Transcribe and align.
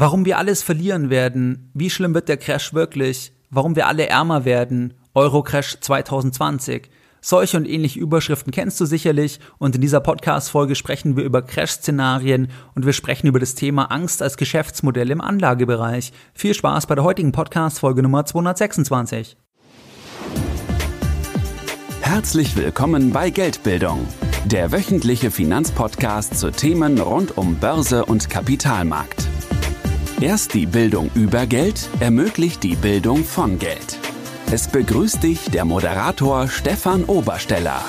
Warum 0.00 0.24
wir 0.24 0.38
alles 0.38 0.62
verlieren 0.62 1.10
werden, 1.10 1.72
wie 1.74 1.90
schlimm 1.90 2.14
wird 2.14 2.28
der 2.28 2.36
Crash 2.36 2.72
wirklich, 2.72 3.32
warum 3.50 3.74
wir 3.74 3.88
alle 3.88 4.06
ärmer 4.06 4.44
werden, 4.44 4.94
Eurocrash 5.12 5.80
2020. 5.80 6.88
Solche 7.20 7.56
und 7.56 7.68
ähnliche 7.68 7.98
Überschriften 7.98 8.52
kennst 8.52 8.80
du 8.80 8.84
sicherlich 8.84 9.40
und 9.58 9.74
in 9.74 9.80
dieser 9.80 9.98
Podcast-Folge 9.98 10.76
sprechen 10.76 11.16
wir 11.16 11.24
über 11.24 11.42
Crash-Szenarien 11.42 12.46
und 12.76 12.86
wir 12.86 12.92
sprechen 12.92 13.26
über 13.26 13.40
das 13.40 13.56
Thema 13.56 13.86
Angst 13.86 14.22
als 14.22 14.36
Geschäftsmodell 14.36 15.10
im 15.10 15.20
Anlagebereich. 15.20 16.12
Viel 16.32 16.54
Spaß 16.54 16.86
bei 16.86 16.94
der 16.94 17.02
heutigen 17.02 17.32
Podcast-Folge 17.32 18.04
Nummer 18.04 18.24
226. 18.24 19.36
Herzlich 22.02 22.54
willkommen 22.54 23.10
bei 23.10 23.30
Geldbildung, 23.30 24.06
der 24.44 24.70
wöchentliche 24.70 25.32
Finanzpodcast 25.32 26.38
zu 26.38 26.52
Themen 26.52 27.00
rund 27.00 27.36
um 27.36 27.56
Börse 27.56 28.04
und 28.04 28.30
Kapitalmarkt. 28.30 29.26
Erst 30.20 30.54
die 30.54 30.66
Bildung 30.66 31.12
über 31.14 31.46
Geld 31.46 31.88
ermöglicht 32.00 32.64
die 32.64 32.74
Bildung 32.74 33.22
von 33.22 33.56
Geld. 33.60 34.00
Es 34.50 34.66
begrüßt 34.66 35.22
dich 35.22 35.48
der 35.52 35.64
Moderator 35.64 36.48
Stefan 36.48 37.04
Obersteller. 37.04 37.80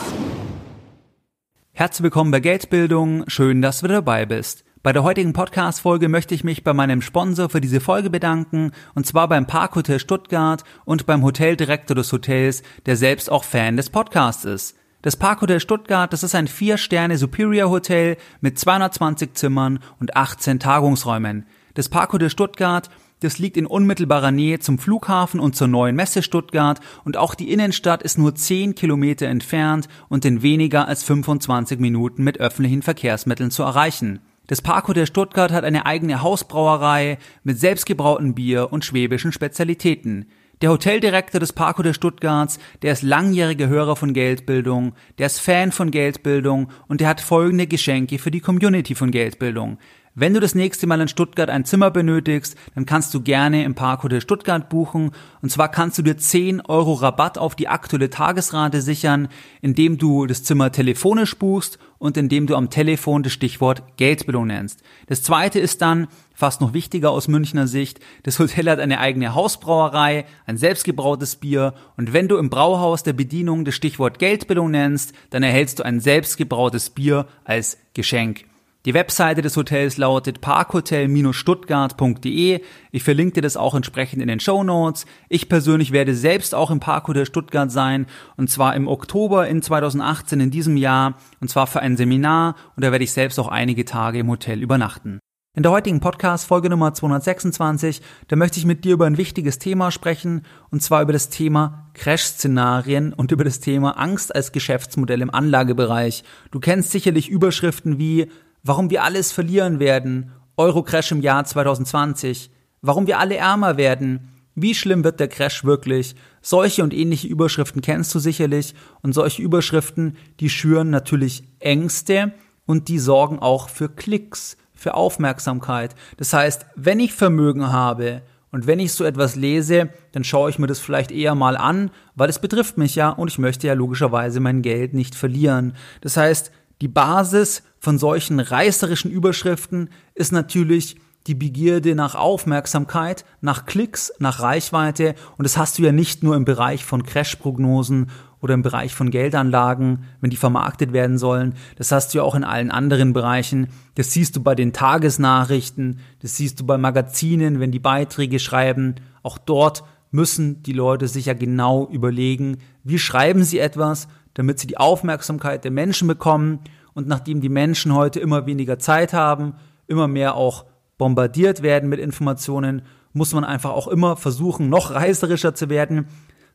Herzlich 1.72 2.04
willkommen 2.04 2.30
bei 2.30 2.40
Geldbildung, 2.40 3.24
schön, 3.28 3.64
dass 3.64 3.80
du 3.80 3.88
dabei 3.88 4.28
bist. 4.28 4.64
Bei 4.84 4.94
der 4.94 5.02
heutigen 5.02 5.34
Podcast-Folge 5.34 6.08
möchte 6.08 6.36
ich 6.36 6.44
mich 6.44 6.64
bei 6.64 6.72
meinem 6.72 7.02
Sponsor 7.02 7.50
für 7.50 7.62
diese 7.62 7.80
Folge 7.80 8.12
bedanken, 8.12 8.74
und 8.94 9.08
zwar 9.08 9.28
beim 9.28 9.48
Parkhotel 9.48 10.00
Stuttgart 10.00 10.64
und 10.86 11.08
beim 11.08 11.24
Hoteldirektor 11.24 11.96
des 11.96 12.14
Hotels, 12.14 12.62
der 12.86 12.96
selbst 12.96 13.32
auch 13.32 13.44
Fan 13.44 13.76
des 13.76 13.90
Podcasts 13.90 14.46
ist. 14.46 14.76
Das 15.02 15.16
Parkhotel 15.16 15.60
Stuttgart, 15.60 16.14
das 16.14 16.22
ist 16.22 16.36
ein 16.36 16.48
4-Sterne 16.48 17.18
Superior 17.18 17.72
Hotel 17.72 18.18
mit 18.40 18.60
220 18.60 19.34
Zimmern 19.34 19.80
und 20.00 20.16
18 20.16 20.60
Tagungsräumen. 20.60 21.48
Das 21.74 21.90
Parkhotel 21.90 22.30
Stuttgart, 22.30 22.90
das 23.20 23.38
liegt 23.38 23.58
in 23.58 23.66
unmittelbarer 23.66 24.32
Nähe 24.32 24.60
zum 24.60 24.80
Flughafen 24.80 25.40
und 25.40 25.56
zur 25.56 25.68
neuen 25.68 25.96
Messe 25.96 26.24
Stuttgart 26.24 26.80
und 27.04 27.18
auch 27.18 27.36
die 27.36 27.52
Innenstadt 27.52 28.02
ist 28.02 28.18
nur 28.18 28.34
10 28.34 28.76
Kilometer 28.76 29.28
entfernt 29.28 29.88
und 30.08 30.26
in 30.26 30.42
weniger 30.42 30.88
als 30.88 31.04
25 31.04 31.80
Minuten 31.80 32.24
mit 32.24 32.40
öffentlichen 32.40 32.82
Verkehrsmitteln 32.82 33.52
zu 33.52 33.64
erreichen. 33.64 34.20
Das 34.48 34.62
Parkhotel 34.64 35.06
Stuttgart 35.06 35.52
hat 35.52 35.64
eine 35.64 35.86
eigene 35.86 36.24
Hausbrauerei 36.24 37.20
mit 37.44 37.60
selbstgebrautem 37.60 38.34
Bier 38.34 38.72
und 38.72 38.84
schwäbischen 38.84 39.32
Spezialitäten. 39.32 40.26
Der 40.62 40.72
Hoteldirektor 40.72 41.40
des 41.40 41.54
Parkhotel 41.54 41.94
Stuttgarts, 41.94 42.60
der 42.82 42.92
ist 42.92 43.04
langjähriger 43.04 43.68
Hörer 43.68 43.96
von 43.96 44.12
Geldbildung, 44.12 44.94
der 45.18 45.28
ist 45.28 45.40
Fan 45.40 45.72
von 45.72 45.92
Geldbildung 45.92 46.70
und 46.88 47.00
der 47.00 47.08
hat 47.08 47.22
folgende 47.22 47.68
Geschenke 47.68 48.18
für 48.18 48.32
die 48.32 48.42
Community 48.42 48.96
von 48.96 49.12
Geldbildung. 49.12 49.78
Wenn 50.22 50.34
du 50.34 50.42
das 50.42 50.54
nächste 50.54 50.86
Mal 50.86 51.00
in 51.00 51.08
Stuttgart 51.08 51.50
ein 51.50 51.64
Zimmer 51.64 51.92
benötigst, 51.92 52.58
dann 52.76 52.86
kannst 52.86 53.14
du 53.14 53.22
gerne 53.22 53.64
im 53.64 53.74
Parkhotel 53.74 54.20
Stuttgart 54.20 54.68
buchen. 54.68 55.12
Und 55.42 55.50
zwar 55.50 55.72
kannst 55.72 55.98
du 55.98 56.02
dir 56.02 56.18
10 56.18 56.60
Euro 56.60 56.96
Rabatt 56.96 57.38
auf 57.38 57.56
die 57.56 57.70
aktuelle 57.70 58.10
Tagesrate 58.10 58.82
sichern, 58.82 59.30
indem 59.62 59.98
du 59.98 60.26
das 60.26 60.44
Zimmer 60.44 60.74
telefonisch 60.74 61.38
buchst 61.38 61.80
und 62.00 62.18
indem 62.18 62.48
du 62.48 62.58
am 62.58 62.70
Telefon 62.70 63.24
das 63.24 63.32
Stichwort 63.32 63.96
Geldbildung 63.96 64.48
nennst. 64.48 64.84
Das 65.08 65.24
zweite 65.24 65.62
ist 65.62 65.82
dann, 65.82 66.10
fast 66.34 66.60
noch 66.60 66.74
wichtiger 66.74 67.12
aus 67.12 67.30
Münchner 67.30 67.68
Sicht, 67.68 68.02
das 68.24 68.40
Hotel 68.40 68.70
hat 68.70 68.80
eine 68.80 69.00
eigene 69.00 69.34
Hausbrauerei, 69.34 70.26
ein 70.46 70.58
selbstgebrautes 70.58 71.38
Bier 71.38 71.76
und 71.96 72.12
wenn 72.12 72.28
du 72.28 72.36
im 72.36 72.50
Brauhaus 72.50 73.04
der 73.04 73.14
Bedienung 73.14 73.64
das 73.64 73.76
Stichwort 73.76 74.20
Geldbildung 74.20 74.72
nennst, 74.72 75.14
dann 75.30 75.44
erhältst 75.44 75.80
du 75.80 75.84
ein 75.84 76.02
selbstgebrautes 76.02 76.90
Bier 76.90 77.26
als 77.46 77.78
Geschenk. 77.94 78.49
Die 78.86 78.94
Webseite 78.94 79.42
des 79.42 79.58
Hotels 79.58 79.98
lautet 79.98 80.40
parkhotel-stuttgart.de. 80.40 82.62
Ich 82.92 83.04
verlinke 83.04 83.34
dir 83.34 83.42
das 83.42 83.58
auch 83.58 83.76
entsprechend 83.76 84.22
in 84.22 84.30
den 84.30 84.40
Show 84.40 84.64
Notes. 84.64 85.06
Ich 85.28 85.50
persönlich 85.50 85.92
werde 85.92 86.16
selbst 86.16 86.56
auch 86.56 86.72
im 86.72 86.80
Parkhotel 86.80 87.26
Stuttgart 87.26 87.70
sein 87.70 88.06
und 88.38 88.50
zwar 88.50 88.78
im 88.78 88.88
Oktober 88.88 89.50
in 89.50 89.62
2018 89.62 90.40
in 90.40 90.50
diesem 90.50 90.78
Jahr 90.78 91.18
und 91.42 91.50
zwar 91.50 91.68
für 91.68 91.82
ein 91.82 91.98
Seminar 91.98 92.56
und 92.78 92.86
da 92.86 92.94
werde 92.94 93.04
ich 93.04 93.12
selbst 93.12 93.38
auch 93.38 93.50
einige 93.50 93.84
Tage 93.84 94.20
im 94.20 94.30
Hotel 94.30 94.62
übernachten. 94.62 95.20
In 95.58 95.64
der 95.64 95.74
heutigen 95.74 96.00
Podcast 96.00 96.46
Folge 96.46 96.70
Nummer 96.70 96.94
226, 96.94 98.02
da 98.30 98.38
möchte 98.38 98.60
ich 98.60 98.66
mit 98.66 98.86
dir 98.86 98.94
über 98.94 99.08
ein 99.08 99.18
wichtiges 99.18 99.60
Thema 99.60 99.92
sprechen 99.92 100.44
und 100.70 100.82
zwar 100.82 101.02
über 101.02 101.12
das 101.12 101.28
Thema 101.28 101.90
Crash-Szenarien 101.96 103.12
und 103.12 103.34
über 103.34 103.44
das 103.44 103.60
Thema 103.60 104.00
Angst 104.00 104.34
als 104.34 104.54
Geschäftsmodell 104.54 105.22
im 105.22 105.34
Anlagebereich. 105.34 106.24
Du 106.52 106.62
kennst 106.62 106.92
sicherlich 106.92 107.28
Überschriften 107.28 108.00
wie 108.00 108.30
warum 108.64 108.90
wir 108.90 109.04
alles 109.04 109.32
verlieren 109.32 109.80
werden, 109.80 110.32
Euro-Crash 110.58 111.12
im 111.12 111.22
Jahr 111.22 111.46
2020, 111.46 112.52
warum 112.82 113.08
wir 113.08 113.20
alle 113.20 113.38
ärmer 113.38 113.78
werden, 113.78 114.30
wie 114.56 114.76
schlimm 114.76 115.04
wird 115.04 115.20
der 115.20 115.30
Crash 115.30 115.64
wirklich? 115.64 116.16
Solche 116.42 116.84
und 116.84 116.94
ähnliche 116.94 117.28
Überschriften 117.28 117.82
kennst 117.82 118.14
du 118.14 118.20
sicherlich 118.20 118.74
und 119.02 119.14
solche 119.14 119.42
Überschriften, 119.42 120.18
die 120.40 120.50
schüren 120.50 120.90
natürlich 120.90 121.44
Ängste 121.60 122.34
und 122.66 122.90
die 122.90 123.00
sorgen 123.00 123.40
auch 123.40 123.70
für 123.70 123.88
Klicks, 123.88 124.58
für 124.74 124.96
Aufmerksamkeit. 124.96 125.96
Das 126.18 126.34
heißt, 126.34 126.66
wenn 126.76 127.00
ich 127.00 127.14
Vermögen 127.14 127.72
habe 127.72 128.22
und 128.52 128.68
wenn 128.68 128.80
ich 128.80 128.94
so 128.94 129.06
etwas 129.06 129.36
lese, 129.36 129.90
dann 130.12 130.24
schaue 130.24 130.50
ich 130.50 130.60
mir 130.60 130.68
das 130.68 130.80
vielleicht 130.80 131.12
eher 131.12 131.36
mal 131.36 131.56
an, 131.56 131.92
weil 132.16 132.30
es 132.30 132.40
betrifft 132.40 132.78
mich 132.78 132.96
ja 132.96 133.10
und 133.10 133.30
ich 133.30 133.38
möchte 133.38 133.68
ja 133.68 133.74
logischerweise 133.74 134.40
mein 134.40 134.62
Geld 134.62 134.94
nicht 134.94 135.16
verlieren. 135.16 135.74
Das 136.02 136.18
heißt, 136.18 136.52
die 136.82 136.88
Basis 136.88 137.64
von 137.80 137.98
solchen 137.98 138.40
reißerischen 138.40 139.12
Überschriften 139.12 139.90
ist 140.16 140.32
natürlich 140.32 140.98
die 141.28 141.36
Begierde 141.36 141.96
nach 141.96 142.16
Aufmerksamkeit, 142.16 143.26
nach 143.42 143.66
Klicks, 143.66 144.14
nach 144.20 144.40
Reichweite. 144.40 145.16
Und 145.38 145.44
das 145.44 145.58
hast 145.58 145.78
du 145.78 145.84
ja 145.84 145.92
nicht 145.92 146.24
nur 146.24 146.36
im 146.36 146.46
Bereich 146.46 146.86
von 146.86 147.04
Crash-Prognosen 147.04 148.10
oder 148.42 148.54
im 148.54 148.62
Bereich 148.62 148.96
von 148.96 149.12
Geldanlagen, 149.12 150.06
wenn 150.22 150.30
die 150.30 150.38
vermarktet 150.38 150.94
werden 150.94 151.18
sollen. 151.18 151.56
Das 151.76 151.92
hast 151.92 152.14
du 152.14 152.20
ja 152.20 152.24
auch 152.24 152.36
in 152.36 152.46
allen 152.46 152.72
anderen 152.72 153.12
Bereichen. 153.12 153.68
Das 153.96 154.14
siehst 154.14 154.38
du 154.38 154.42
bei 154.42 154.56
den 154.56 154.72
Tagesnachrichten, 154.72 156.00
das 156.22 156.38
siehst 156.38 156.62
du 156.62 156.66
bei 156.66 156.78
Magazinen, 156.78 157.60
wenn 157.60 157.72
die 157.72 157.80
Beiträge 157.80 158.40
schreiben. 158.40 158.96
Auch 159.22 159.38
dort 159.38 159.84
müssen 160.12 160.64
die 160.64 160.74
Leute 160.74 161.08
sich 161.08 161.26
ja 161.26 161.34
genau 161.34 161.88
überlegen, 161.92 162.58
wie 162.84 162.98
schreiben 162.98 163.44
sie 163.44 163.60
etwas, 163.60 164.08
damit 164.34 164.60
sie 164.60 164.68
die 164.68 164.78
Aufmerksamkeit 164.78 165.64
der 165.64 165.72
Menschen 165.72 166.08
bekommen. 166.08 166.60
Und 166.94 167.08
nachdem 167.08 167.42
die 167.42 167.50
Menschen 167.50 167.94
heute 167.94 168.20
immer 168.20 168.46
weniger 168.46 168.80
Zeit 168.80 169.14
haben, 169.14 169.56
immer 169.88 170.08
mehr 170.08 170.36
auch 170.36 170.66
bombardiert 170.98 171.62
werden 171.62 171.90
mit 171.90 172.00
Informationen, 172.00 172.84
muss 173.14 173.34
man 173.34 173.44
einfach 173.44 173.72
auch 173.72 173.88
immer 173.88 174.18
versuchen, 174.18 174.70
noch 174.70 174.92
reißerischer 174.92 175.56
zu 175.56 175.70
werden. 175.70 176.08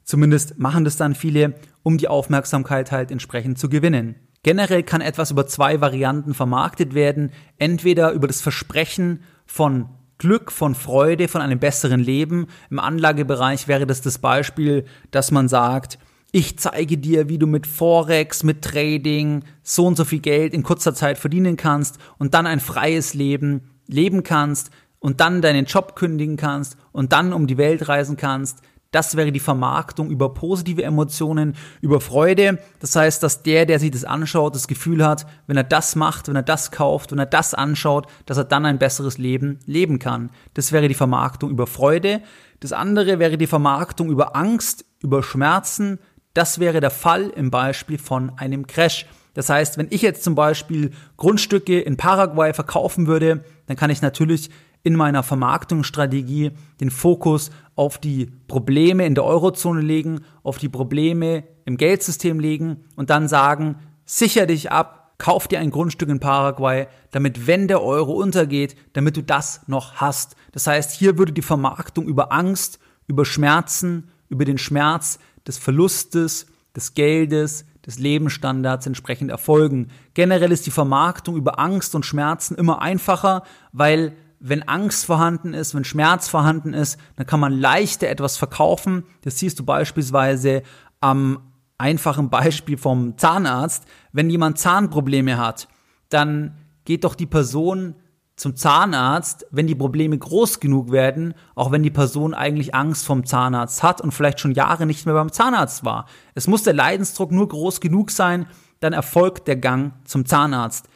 Zumindest 0.04 0.58
machen 0.58 0.84
das 0.84 0.96
dann 0.96 1.14
viele, 1.14 1.54
um 1.82 1.98
die 1.98 2.08
Aufmerksamkeit 2.08 2.92
halt 2.92 3.10
entsprechend 3.10 3.58
zu 3.58 3.68
gewinnen. 3.68 4.16
Generell 4.42 4.82
kann 4.82 5.00
etwas 5.00 5.30
über 5.30 5.46
zwei 5.46 5.80
Varianten 5.80 6.34
vermarktet 6.34 6.94
werden. 6.94 7.32
Entweder 7.58 8.12
über 8.12 8.26
das 8.26 8.42
Versprechen 8.42 9.22
von 9.46 9.88
Glück, 10.18 10.52
von 10.52 10.74
Freude, 10.74 11.28
von 11.28 11.40
einem 11.40 11.58
besseren 11.58 12.00
Leben. 12.00 12.46
Im 12.70 12.78
Anlagebereich 12.78 13.66
wäre 13.66 13.86
das 13.86 14.02
das 14.02 14.18
Beispiel, 14.18 14.84
dass 15.10 15.30
man 15.30 15.48
sagt, 15.48 15.98
ich 16.34 16.58
zeige 16.58 16.98
dir, 16.98 17.28
wie 17.28 17.38
du 17.38 17.46
mit 17.46 17.64
Forex, 17.64 18.42
mit 18.42 18.62
Trading 18.62 19.44
so 19.62 19.86
und 19.86 19.96
so 19.96 20.04
viel 20.04 20.18
Geld 20.18 20.52
in 20.52 20.64
kurzer 20.64 20.92
Zeit 20.92 21.16
verdienen 21.16 21.56
kannst 21.56 21.98
und 22.18 22.34
dann 22.34 22.48
ein 22.48 22.58
freies 22.58 23.14
Leben 23.14 23.70
leben 23.86 24.24
kannst 24.24 24.72
und 24.98 25.20
dann 25.20 25.42
deinen 25.42 25.66
Job 25.66 25.94
kündigen 25.94 26.36
kannst 26.36 26.76
und 26.90 27.12
dann 27.12 27.32
um 27.32 27.46
die 27.46 27.56
Welt 27.56 27.86
reisen 27.86 28.16
kannst. 28.16 28.62
Das 28.90 29.16
wäre 29.16 29.30
die 29.30 29.38
Vermarktung 29.38 30.10
über 30.10 30.34
positive 30.34 30.82
Emotionen, 30.82 31.54
über 31.80 32.00
Freude. 32.00 32.58
Das 32.80 32.96
heißt, 32.96 33.22
dass 33.22 33.44
der, 33.44 33.64
der 33.64 33.78
sich 33.78 33.92
das 33.92 34.04
anschaut, 34.04 34.56
das 34.56 34.66
Gefühl 34.66 35.06
hat, 35.06 35.26
wenn 35.46 35.56
er 35.56 35.62
das 35.62 35.94
macht, 35.94 36.26
wenn 36.26 36.34
er 36.34 36.42
das 36.42 36.72
kauft, 36.72 37.12
wenn 37.12 37.20
er 37.20 37.26
das 37.26 37.54
anschaut, 37.54 38.08
dass 38.26 38.38
er 38.38 38.44
dann 38.44 38.66
ein 38.66 38.80
besseres 38.80 39.18
Leben 39.18 39.60
leben 39.66 40.00
kann. 40.00 40.30
Das 40.54 40.72
wäre 40.72 40.88
die 40.88 40.94
Vermarktung 40.94 41.50
über 41.50 41.68
Freude. 41.68 42.22
Das 42.58 42.72
andere 42.72 43.20
wäre 43.20 43.38
die 43.38 43.46
Vermarktung 43.46 44.10
über 44.10 44.34
Angst, 44.34 44.84
über 45.00 45.22
Schmerzen, 45.22 46.00
das 46.34 46.58
wäre 46.58 46.80
der 46.80 46.90
Fall 46.90 47.30
im 47.30 47.50
Beispiel 47.50 47.98
von 47.98 48.32
einem 48.36 48.66
Crash. 48.66 49.06
Das 49.34 49.48
heißt, 49.48 49.78
wenn 49.78 49.88
ich 49.90 50.02
jetzt 50.02 50.22
zum 50.22 50.34
Beispiel 50.34 50.90
Grundstücke 51.16 51.80
in 51.80 51.96
Paraguay 51.96 52.52
verkaufen 52.52 53.06
würde, 53.06 53.44
dann 53.66 53.76
kann 53.76 53.90
ich 53.90 54.02
natürlich 54.02 54.50
in 54.82 54.94
meiner 54.94 55.22
Vermarktungsstrategie 55.22 56.52
den 56.80 56.90
Fokus 56.90 57.50
auf 57.74 57.98
die 57.98 58.30
Probleme 58.46 59.06
in 59.06 59.14
der 59.14 59.24
Eurozone 59.24 59.80
legen, 59.80 60.20
auf 60.42 60.58
die 60.58 60.68
Probleme 60.68 61.44
im 61.64 61.76
Geldsystem 61.76 62.38
legen 62.38 62.84
und 62.94 63.10
dann 63.10 63.26
sagen, 63.26 63.76
sicher 64.04 64.46
dich 64.46 64.70
ab, 64.70 65.14
kauf 65.18 65.48
dir 65.48 65.58
ein 65.58 65.70
Grundstück 65.70 66.10
in 66.10 66.20
Paraguay, 66.20 66.86
damit 67.12 67.46
wenn 67.46 67.66
der 67.66 67.82
Euro 67.82 68.12
untergeht, 68.12 68.76
damit 68.92 69.16
du 69.16 69.22
das 69.22 69.62
noch 69.66 69.94
hast. 69.94 70.36
Das 70.52 70.66
heißt, 70.66 70.92
hier 70.92 71.16
würde 71.16 71.32
die 71.32 71.42
Vermarktung 71.42 72.06
über 72.06 72.30
Angst, 72.30 72.78
über 73.06 73.24
Schmerzen, 73.24 74.10
über 74.28 74.44
den 74.44 74.58
Schmerz 74.58 75.18
des 75.46 75.58
Verlustes, 75.58 76.46
des 76.74 76.94
Geldes, 76.94 77.64
des 77.86 77.98
Lebensstandards 77.98 78.86
entsprechend 78.86 79.30
erfolgen. 79.30 79.88
Generell 80.14 80.52
ist 80.52 80.66
die 80.66 80.70
Vermarktung 80.70 81.36
über 81.36 81.58
Angst 81.58 81.94
und 81.94 82.06
Schmerzen 82.06 82.54
immer 82.54 82.80
einfacher, 82.80 83.42
weil 83.72 84.16
wenn 84.40 84.62
Angst 84.62 85.06
vorhanden 85.06 85.54
ist, 85.54 85.74
wenn 85.74 85.84
Schmerz 85.84 86.28
vorhanden 86.28 86.74
ist, 86.74 86.98
dann 87.16 87.26
kann 87.26 87.40
man 87.40 87.52
leichter 87.52 88.08
etwas 88.08 88.36
verkaufen. 88.36 89.04
Das 89.22 89.38
siehst 89.38 89.58
du 89.58 89.64
beispielsweise 89.64 90.62
am 91.00 91.38
einfachen 91.78 92.30
Beispiel 92.30 92.76
vom 92.76 93.16
Zahnarzt. 93.16 93.84
Wenn 94.12 94.30
jemand 94.30 94.58
Zahnprobleme 94.58 95.38
hat, 95.38 95.68
dann 96.08 96.56
geht 96.84 97.04
doch 97.04 97.14
die 97.14 97.26
Person 97.26 97.94
zum 98.36 98.56
Zahnarzt, 98.56 99.46
wenn 99.50 99.66
die 99.66 99.74
Probleme 99.74 100.18
groß 100.18 100.58
genug 100.58 100.90
werden, 100.90 101.34
auch 101.54 101.70
wenn 101.70 101.82
die 101.82 101.90
Person 101.90 102.34
eigentlich 102.34 102.74
Angst 102.74 103.06
vom 103.06 103.24
Zahnarzt 103.24 103.82
hat 103.82 104.00
und 104.00 104.12
vielleicht 104.12 104.40
schon 104.40 104.52
Jahre 104.52 104.86
nicht 104.86 105.06
mehr 105.06 105.14
beim 105.14 105.32
Zahnarzt 105.32 105.84
war. 105.84 106.06
Es 106.34 106.48
muss 106.48 106.64
der 106.64 106.74
Leidensdruck 106.74 107.30
nur 107.30 107.48
groß 107.48 107.80
genug 107.80 108.10
sein, 108.10 108.46
dann 108.80 108.92
erfolgt 108.92 109.46
der 109.46 109.56
Gang 109.56 109.92
zum 110.04 110.26
Zahnarzt. 110.26 110.88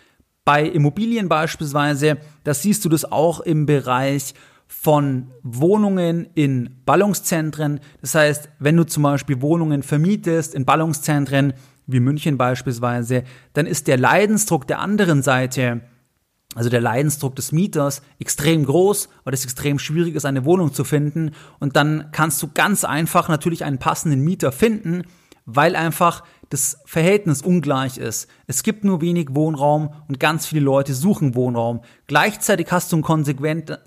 Bei 0.44 0.64
Immobilien 0.64 1.28
beispielsweise, 1.28 2.18
das 2.42 2.62
siehst 2.62 2.84
du 2.84 2.88
das 2.88 3.10
auch 3.10 3.40
im 3.40 3.66
Bereich 3.66 4.34
von 4.66 5.30
Wohnungen 5.42 6.28
in 6.34 6.76
Ballungszentren. 6.84 7.80
Das 8.00 8.14
heißt, 8.14 8.48
wenn 8.58 8.76
du 8.76 8.84
zum 8.84 9.02
Beispiel 9.04 9.40
Wohnungen 9.40 9.82
vermietest 9.82 10.54
in 10.54 10.64
Ballungszentren, 10.64 11.54
wie 11.86 12.00
München 12.00 12.36
beispielsweise, 12.36 13.24
dann 13.54 13.66
ist 13.66 13.88
der 13.88 13.96
Leidensdruck 13.96 14.66
der 14.66 14.80
anderen 14.80 15.22
Seite 15.22 15.80
also 16.58 16.70
der 16.70 16.80
Leidensdruck 16.80 17.36
des 17.36 17.52
Mieters, 17.52 18.02
extrem 18.18 18.64
groß, 18.64 19.08
weil 19.22 19.32
es 19.32 19.44
extrem 19.44 19.78
schwierig 19.78 20.16
ist, 20.16 20.24
eine 20.24 20.44
Wohnung 20.44 20.72
zu 20.72 20.82
finden. 20.82 21.30
Und 21.60 21.76
dann 21.76 22.08
kannst 22.10 22.42
du 22.42 22.48
ganz 22.52 22.82
einfach 22.82 23.28
natürlich 23.28 23.64
einen 23.64 23.78
passenden 23.78 24.22
Mieter 24.24 24.50
finden, 24.50 25.04
weil 25.46 25.76
einfach 25.76 26.24
das 26.50 26.80
Verhältnis 26.84 27.42
ungleich 27.42 27.96
ist. 27.96 28.26
Es 28.48 28.64
gibt 28.64 28.82
nur 28.82 29.00
wenig 29.00 29.28
Wohnraum 29.36 29.90
und 30.08 30.18
ganz 30.18 30.46
viele 30.46 30.62
Leute 30.62 30.94
suchen 30.94 31.36
Wohnraum. 31.36 31.82
Gleichzeitig 32.08 32.72
hast 32.72 32.90
du 32.90 32.96
eine 32.96 33.04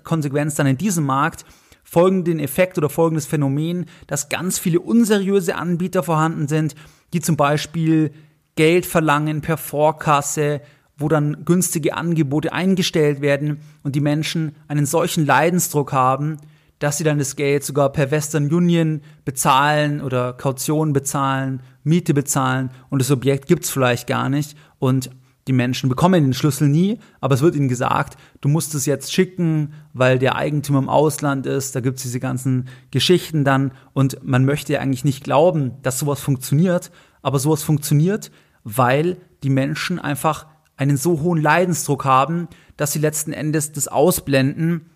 Konsequenz 0.02 0.54
dann 0.54 0.66
in 0.66 0.78
diesem 0.78 1.04
Markt 1.04 1.44
folgenden 1.84 2.40
Effekt 2.40 2.78
oder 2.78 2.88
folgendes 2.88 3.26
Phänomen, 3.26 3.84
dass 4.06 4.30
ganz 4.30 4.58
viele 4.58 4.80
unseriöse 4.80 5.56
Anbieter 5.56 6.02
vorhanden 6.02 6.48
sind, 6.48 6.74
die 7.12 7.20
zum 7.20 7.36
Beispiel 7.36 8.12
Geld 8.56 8.86
verlangen 8.86 9.42
per 9.42 9.58
Vorkasse, 9.58 10.62
wo 11.02 11.08
dann 11.08 11.44
günstige 11.44 11.94
Angebote 11.94 12.52
eingestellt 12.52 13.20
werden 13.20 13.58
und 13.82 13.94
die 13.94 14.00
Menschen 14.00 14.54
einen 14.68 14.86
solchen 14.86 15.26
Leidensdruck 15.26 15.92
haben, 15.92 16.38
dass 16.78 16.98
sie 16.98 17.04
dann 17.04 17.18
das 17.18 17.36
Geld 17.36 17.62
sogar 17.62 17.92
per 17.92 18.10
Western 18.10 18.52
Union 18.52 19.02
bezahlen 19.24 20.00
oder 20.00 20.32
Kaution 20.32 20.92
bezahlen, 20.92 21.60
Miete 21.84 22.14
bezahlen 22.14 22.70
und 22.90 23.00
das 23.00 23.10
Objekt 23.10 23.46
gibt's 23.46 23.70
vielleicht 23.70 24.06
gar 24.06 24.28
nicht 24.28 24.56
und 24.78 25.10
die 25.48 25.52
Menschen 25.52 25.88
bekommen 25.88 26.22
den 26.22 26.34
Schlüssel 26.34 26.68
nie, 26.68 26.98
aber 27.20 27.34
es 27.34 27.42
wird 27.42 27.56
ihnen 27.56 27.68
gesagt, 27.68 28.16
du 28.40 28.48
musst 28.48 28.74
es 28.74 28.86
jetzt 28.86 29.12
schicken, 29.12 29.74
weil 29.92 30.18
der 30.18 30.36
Eigentümer 30.36 30.78
im 30.78 30.88
Ausland 30.88 31.46
ist, 31.46 31.74
da 31.74 31.80
gibt's 31.80 32.02
diese 32.02 32.20
ganzen 32.20 32.68
Geschichten 32.90 33.44
dann 33.44 33.72
und 33.92 34.18
man 34.22 34.44
möchte 34.44 34.72
ja 34.72 34.80
eigentlich 34.80 35.04
nicht 35.04 35.24
glauben, 35.24 35.72
dass 35.82 35.98
sowas 35.98 36.20
funktioniert, 36.20 36.92
aber 37.22 37.38
sowas 37.38 37.62
funktioniert, 37.62 38.30
weil 38.64 39.16
die 39.42 39.50
Menschen 39.50 39.98
einfach 39.98 40.46
einen 40.82 40.96
so 40.96 41.20
hohen 41.20 41.40
Leidensdruck 41.40 42.04
haben, 42.04 42.48
dass 42.76 42.92
sie 42.92 42.98
letzten 42.98 43.32
Endes 43.32 43.72
das 43.72 43.86
ausblenden, 43.86 44.90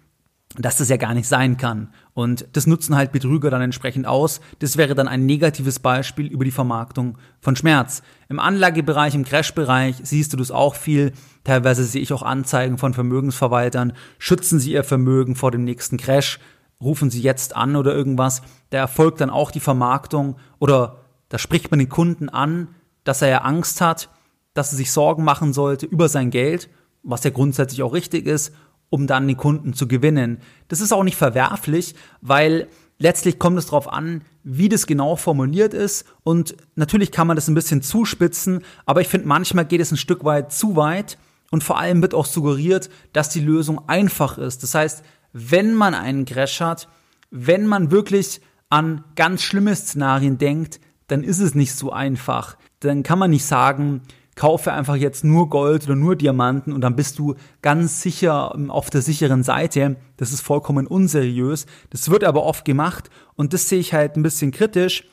dass 0.57 0.79
das 0.79 0.89
ja 0.89 0.97
gar 0.97 1.15
nicht 1.15 1.29
sein 1.29 1.57
kann. 1.57 1.93
Und 2.13 2.47
das 2.53 2.67
nutzen 2.67 2.97
halt 2.97 3.13
Betrüger 3.13 3.51
dann 3.51 3.63
entsprechend 3.63 4.07
aus. 4.07 4.41
Das 4.59 4.77
wäre 4.77 4.95
dann 4.95 5.07
ein 5.07 5.27
negatives 5.27 5.79
Beispiel 5.79 6.27
über 6.27 6.45
die 6.45 6.51
Vermarktung 6.51 7.19
von 7.41 7.57
Schmerz. 7.57 8.03
Im 8.29 8.41
Anlagebereich, 8.41 9.15
im 9.15 9.25
Crash-Bereich 9.25 9.97
siehst 10.03 10.33
du 10.33 10.37
das 10.37 10.51
auch 10.51 10.75
viel. 10.75 11.13
Teilweise 11.45 11.85
sehe 11.85 12.03
ich 12.03 12.13
auch 12.13 12.23
Anzeigen 12.23 12.79
von 12.79 12.95
Vermögensverwaltern. 12.95 13.93
Schützen 14.19 14.59
sie 14.59 14.73
ihr 14.73 14.85
Vermögen 14.85 15.37
vor 15.37 15.51
dem 15.51 15.65
nächsten 15.65 15.99
Crash. 15.99 16.41
Rufen 16.81 17.11
sie 17.11 17.23
jetzt 17.23 17.55
an 17.55 17.77
oder 17.77 17.95
irgendwas. 17.95 18.43
Da 18.71 18.79
erfolgt 18.79 19.21
dann 19.21 19.31
auch 19.31 19.51
die 19.51 19.61
Vermarktung 19.61 20.37
oder 20.59 20.99
da 21.29 21.39
spricht 21.39 21.71
man 21.71 21.79
den 21.79 21.89
Kunden 21.89 22.29
an, 22.29 22.69
dass 23.05 23.23
er 23.23 23.29
ja 23.29 23.39
Angst 23.43 23.81
hat 23.81 24.09
dass 24.57 24.73
er 24.73 24.77
sich 24.77 24.91
Sorgen 24.91 25.25
machen 25.25 25.53
sollte 25.53 25.87
über 25.87 26.09
sein 26.09 26.31
Geld, 26.31 26.69
was 27.03 27.25
ja 27.25 27.31
grundsätzlich 27.31 27.83
auch 27.83 27.93
richtig 27.93 28.27
ist, 28.27 28.53
um 28.91 29.07
dann 29.07 29.29
den 29.29 29.37
Kunden 29.37 29.75
zu 29.75 29.87
gewinnen. 29.87 30.39
Das 30.69 30.81
ist 30.81 30.93
auch 30.93 31.05
nicht 31.05 31.17
verwerflich, 31.17 31.95
weil 32.21 32.69
letztlich 32.99 33.39
kommt 33.39 33.59
es 33.59 33.67
darauf 33.67 33.93
an, 33.93 34.23
wie 34.43 34.69
das 34.69 34.87
genau 34.87 35.17
formuliert 35.17 35.75
ist. 35.75 36.07
Und 36.23 36.57
natürlich 36.75 37.11
kann 37.11 37.27
man 37.27 37.37
das 37.37 37.49
ein 37.49 37.55
bisschen 37.55 37.83
zuspitzen, 37.83 38.63
aber 38.87 39.01
ich 39.01 39.09
finde, 39.09 39.29
manchmal 39.29 39.67
geht 39.67 39.81
es 39.81 39.93
ein 39.93 39.97
Stück 39.97 40.25
weit 40.25 40.53
zu 40.53 40.77
weit. 40.77 41.19
Und 41.51 41.63
vor 41.63 41.79
allem 41.79 42.03
wird 42.03 42.15
auch 42.15 42.27
suggeriert, 42.27 42.91
dass 43.13 43.29
die 43.29 43.41
Lösung 43.41 43.89
einfach 43.89 44.37
ist. 44.37 44.63
Das 44.63 44.75
heißt, 44.75 45.05
wenn 45.33 45.75
man 45.75 45.95
einen 45.95 46.25
Crash 46.25 46.61
hat, 46.61 46.89
wenn 47.31 47.67
man 47.67 47.91
wirklich 47.91 48.41
an 48.69 49.05
ganz 49.15 49.43
schlimme 49.43 49.75
Szenarien 49.77 50.39
denkt, 50.39 50.81
dann 51.07 51.23
ist 51.23 51.39
es 51.39 51.55
nicht 51.55 51.75
so 51.75 51.93
einfach. 51.93 52.57
Dann 52.81 53.03
kann 53.03 53.19
man 53.19 53.31
nicht 53.31 53.45
sagen, 53.45 54.03
kaufe 54.37 54.73
einfach 54.73 54.97
jetzt 54.97 55.25
nur 55.25 55.49
Gold 55.49 55.87
oder 55.87 55.97
nur 55.97 56.15
Diamanten 56.15 56.73
und 56.73 56.83
dann 56.83 56.95
bist 56.95 57.19
du 57.19 57.35
ganz 57.63 58.03
sicher 58.03 58.53
ähm, 58.55 58.71
auf 58.71 58.91
der 58.91 59.03
sicheren 59.03 59.43
Seite. 59.43 59.97
Das 60.19 60.33
ist 60.33 60.43
vollkommen 60.43 60.87
unseriös. 60.87 61.67
Das 61.91 62.11
wird 62.11 62.23
aber 62.23 62.45
oft 62.45 62.65
gemacht 62.65 63.11
und 63.35 63.53
das 63.53 63.69
sehe 63.69 63.81
ich 63.81 63.95
halt 63.95 64.17
ein 64.17 64.23
bisschen 64.23 64.53
kritisch. 64.53 65.05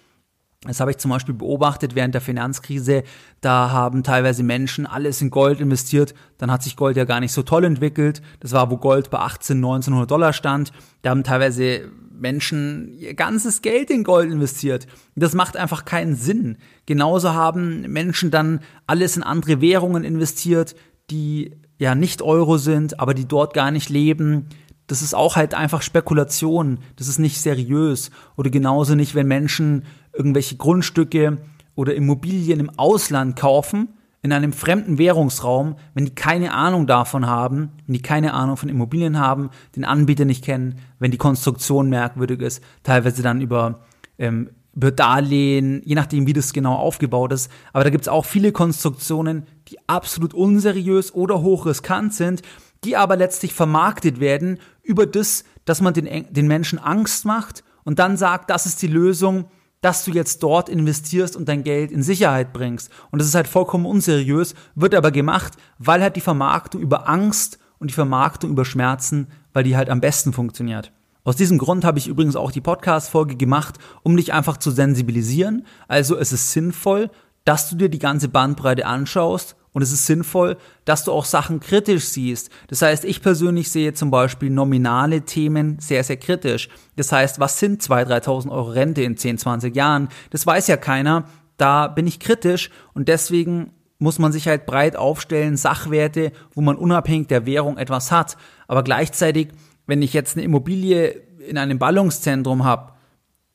Das 0.65 0.79
habe 0.79 0.91
ich 0.91 0.97
zum 0.97 1.11
Beispiel 1.11 1.35
beobachtet 1.35 1.95
während 1.95 2.13
der 2.13 2.21
Finanzkrise. 2.21 3.03
Da 3.41 3.71
haben 3.71 4.03
teilweise 4.03 4.43
Menschen 4.43 4.85
alles 4.85 5.21
in 5.21 5.29
Gold 5.29 5.59
investiert. 5.59 6.13
Dann 6.37 6.51
hat 6.51 6.63
sich 6.63 6.75
Gold 6.75 6.95
ja 6.95 7.03
gar 7.03 7.19
nicht 7.19 7.33
so 7.33 7.43
toll 7.43 7.65
entwickelt. 7.65 8.21
Das 8.39 8.53
war, 8.53 8.71
wo 8.71 8.77
Gold 8.77 9.09
bei 9.09 9.19
18, 9.19 9.57
1900 9.57 10.09
Dollar 10.09 10.33
stand. 10.33 10.71
Da 11.01 11.09
haben 11.09 11.23
teilweise 11.23 11.91
Menschen 12.13 12.93
ihr 12.97 13.13
ganzes 13.15 13.61
Geld 13.61 13.89
in 13.89 14.03
Gold 14.03 14.31
investiert. 14.31 14.87
Das 15.15 15.33
macht 15.33 15.57
einfach 15.57 15.83
keinen 15.83 16.15
Sinn. 16.15 16.57
Genauso 16.85 17.33
haben 17.33 17.81
Menschen 17.81 18.31
dann 18.31 18.61
alles 18.87 19.17
in 19.17 19.23
andere 19.23 19.59
Währungen 19.59 20.03
investiert, 20.03 20.75
die 21.09 21.51
ja 21.77 21.95
nicht 21.95 22.21
Euro 22.21 22.57
sind, 22.57 22.99
aber 22.99 23.13
die 23.13 23.27
dort 23.27 23.53
gar 23.53 23.71
nicht 23.71 23.89
leben. 23.89 24.47
Das 24.87 25.01
ist 25.01 25.13
auch 25.13 25.35
halt 25.35 25.53
einfach 25.53 25.81
Spekulation. 25.81 26.79
Das 26.95 27.07
ist 27.07 27.19
nicht 27.19 27.41
seriös. 27.41 28.11
Oder 28.37 28.49
genauso 28.49 28.95
nicht, 28.95 29.15
wenn 29.15 29.27
Menschen 29.27 29.83
irgendwelche 30.13 30.57
Grundstücke 30.57 31.37
oder 31.75 31.95
Immobilien 31.95 32.59
im 32.59 32.71
Ausland 32.77 33.35
kaufen, 33.35 33.89
in 34.21 34.31
einem 34.31 34.53
fremden 34.53 34.97
Währungsraum, 34.97 35.75
wenn 35.93 36.05
die 36.05 36.15
keine 36.15 36.53
Ahnung 36.53 36.87
davon 36.87 37.27
haben, 37.27 37.71
wenn 37.85 37.93
die 37.93 38.01
keine 38.01 38.33
Ahnung 38.33 38.55
von 38.55 38.69
Immobilien 38.69 39.19
haben, 39.19 39.49
den 39.75 39.83
Anbieter 39.83 40.23
nicht 40.23 40.45
kennen, 40.45 40.79
wenn 40.97 41.11
die 41.11 41.17
Konstruktion 41.17 41.89
merkwürdig 41.89 42.41
ist, 42.41 42.63
teilweise 42.83 43.21
dann 43.21 43.41
über, 43.41 43.81
ähm, 44.17 44.51
über 44.73 44.91
Darlehen, 44.91 45.81
je 45.83 45.95
nachdem, 45.95 46.25
wie 46.25 46.31
das 46.33 46.53
genau 46.53 46.75
aufgebaut 46.75 47.33
ist. 47.33 47.51
Aber 47.73 47.83
da 47.83 47.89
gibt's 47.89 48.07
auch 48.07 48.23
viele 48.23 48.53
Konstruktionen, 48.53 49.45
die 49.67 49.77
absolut 49.87 50.33
unseriös 50.33 51.13
oder 51.13 51.41
hochriskant 51.41 52.13
sind, 52.13 52.43
die 52.85 52.95
aber 52.95 53.17
letztlich 53.17 53.53
vermarktet 53.53 54.21
werden 54.21 54.57
über 54.83 55.05
das, 55.05 55.43
dass 55.65 55.81
man 55.81 55.93
den, 55.93 56.27
den 56.31 56.47
Menschen 56.47 56.79
Angst 56.79 57.25
macht 57.25 57.63
und 57.83 57.99
dann 57.99 58.15
sagt, 58.15 58.49
das 58.49 58.65
ist 58.65 58.81
die 58.81 58.87
Lösung, 58.87 59.45
dass 59.83 60.05
du 60.05 60.11
jetzt 60.11 60.41
dort 60.41 60.69
investierst 60.69 61.35
und 61.35 61.49
dein 61.49 61.63
Geld 61.63 61.91
in 61.91 62.03
Sicherheit 62.03 62.53
bringst. 62.53 62.89
Und 63.11 63.19
das 63.19 63.27
ist 63.27 63.35
halt 63.35 63.47
vollkommen 63.47 63.85
unseriös, 63.85 64.55
wird 64.75 64.95
aber 64.95 65.11
gemacht, 65.11 65.53
weil 65.77 66.01
halt 66.01 66.15
die 66.15 66.21
Vermarktung 66.21 66.81
über 66.81 67.09
Angst 67.09 67.59
und 67.79 67.89
die 67.89 67.93
Vermarktung 67.93 68.51
über 68.51 68.63
Schmerzen, 68.63 69.27
weil 69.51 69.65
die 69.65 69.75
halt 69.75 69.89
am 69.89 69.99
besten 69.99 70.31
funktioniert. 70.31 70.93
Aus 71.25 71.35
diesem 71.35 71.57
Grund 71.57 71.83
habe 71.83 71.99
ich 71.99 72.07
übrigens 72.07 72.37
auch 72.37 72.51
die 72.51 72.61
Podcast-Folge 72.61 73.35
gemacht, 73.35 73.77
um 74.03 74.15
dich 74.15 74.31
einfach 74.31 74.55
zu 74.55 74.71
sensibilisieren. 74.71 75.65
Also 75.89 76.17
es 76.17 76.31
ist 76.31 76.53
sinnvoll, 76.53 77.09
dass 77.43 77.69
du 77.69 77.75
dir 77.75 77.89
die 77.89 77.99
ganze 77.99 78.29
Bandbreite 78.29 78.85
anschaust 78.85 79.57
und 79.73 79.81
es 79.81 79.91
ist 79.91 80.05
sinnvoll, 80.05 80.57
dass 80.85 81.03
du 81.03 81.11
auch 81.11 81.25
Sachen 81.25 81.59
kritisch 81.59 82.05
siehst. 82.05 82.49
Das 82.67 82.81
heißt, 82.81 83.05
ich 83.05 83.21
persönlich 83.21 83.71
sehe 83.71 83.93
zum 83.93 84.11
Beispiel 84.11 84.49
nominale 84.49 85.21
Themen 85.21 85.77
sehr, 85.79 86.03
sehr 86.03 86.17
kritisch. 86.17 86.69
Das 86.95 87.11
heißt, 87.11 87.39
was 87.39 87.59
sind 87.59 87.81
2.000, 87.81 88.23
3.000 88.23 88.51
Euro 88.51 88.69
Rente 88.69 89.01
in 89.01 89.17
10, 89.17 89.39
20 89.39 89.75
Jahren? 89.75 90.09
Das 90.29 90.45
weiß 90.45 90.67
ja 90.67 90.77
keiner. 90.77 91.25
Da 91.57 91.87
bin 91.87 92.07
ich 92.07 92.19
kritisch 92.19 92.69
und 92.93 93.07
deswegen 93.07 93.73
muss 93.99 94.19
man 94.19 94.31
sich 94.31 94.47
halt 94.47 94.65
breit 94.65 94.95
aufstellen, 94.95 95.57
Sachwerte, 95.57 96.31
wo 96.53 96.61
man 96.61 96.75
unabhängig 96.75 97.27
der 97.27 97.45
Währung 97.45 97.77
etwas 97.77 98.11
hat. 98.11 98.37
Aber 98.67 98.83
gleichzeitig, 98.83 99.49
wenn 99.87 100.01
ich 100.01 100.13
jetzt 100.13 100.35
eine 100.35 100.43
Immobilie 100.43 101.21
in 101.47 101.57
einem 101.57 101.79
Ballungszentrum 101.79 102.63
habe, 102.63 102.92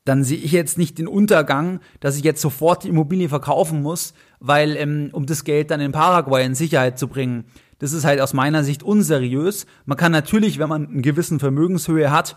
dann 0.08 0.24
sehe 0.24 0.38
ich 0.38 0.52
jetzt 0.52 0.78
nicht 0.78 0.98
den 0.98 1.06
Untergang, 1.06 1.80
dass 2.00 2.16
ich 2.16 2.24
jetzt 2.24 2.40
sofort 2.40 2.84
die 2.84 2.88
Immobilie 2.88 3.28
verkaufen 3.28 3.82
muss, 3.82 4.14
weil 4.40 4.76
ähm, 4.76 5.10
um 5.12 5.26
das 5.26 5.44
Geld 5.44 5.70
dann 5.70 5.80
in 5.80 5.92
Paraguay 5.92 6.44
in 6.44 6.54
Sicherheit 6.54 6.98
zu 6.98 7.08
bringen. 7.08 7.44
Das 7.78 7.92
ist 7.92 8.04
halt 8.04 8.20
aus 8.20 8.32
meiner 8.32 8.64
Sicht 8.64 8.82
unseriös. 8.82 9.66
Man 9.84 9.98
kann 9.98 10.10
natürlich, 10.10 10.58
wenn 10.58 10.68
man 10.68 10.86
einen 10.86 11.02
gewissen 11.02 11.38
Vermögenshöhe 11.38 12.10
hat, 12.10 12.36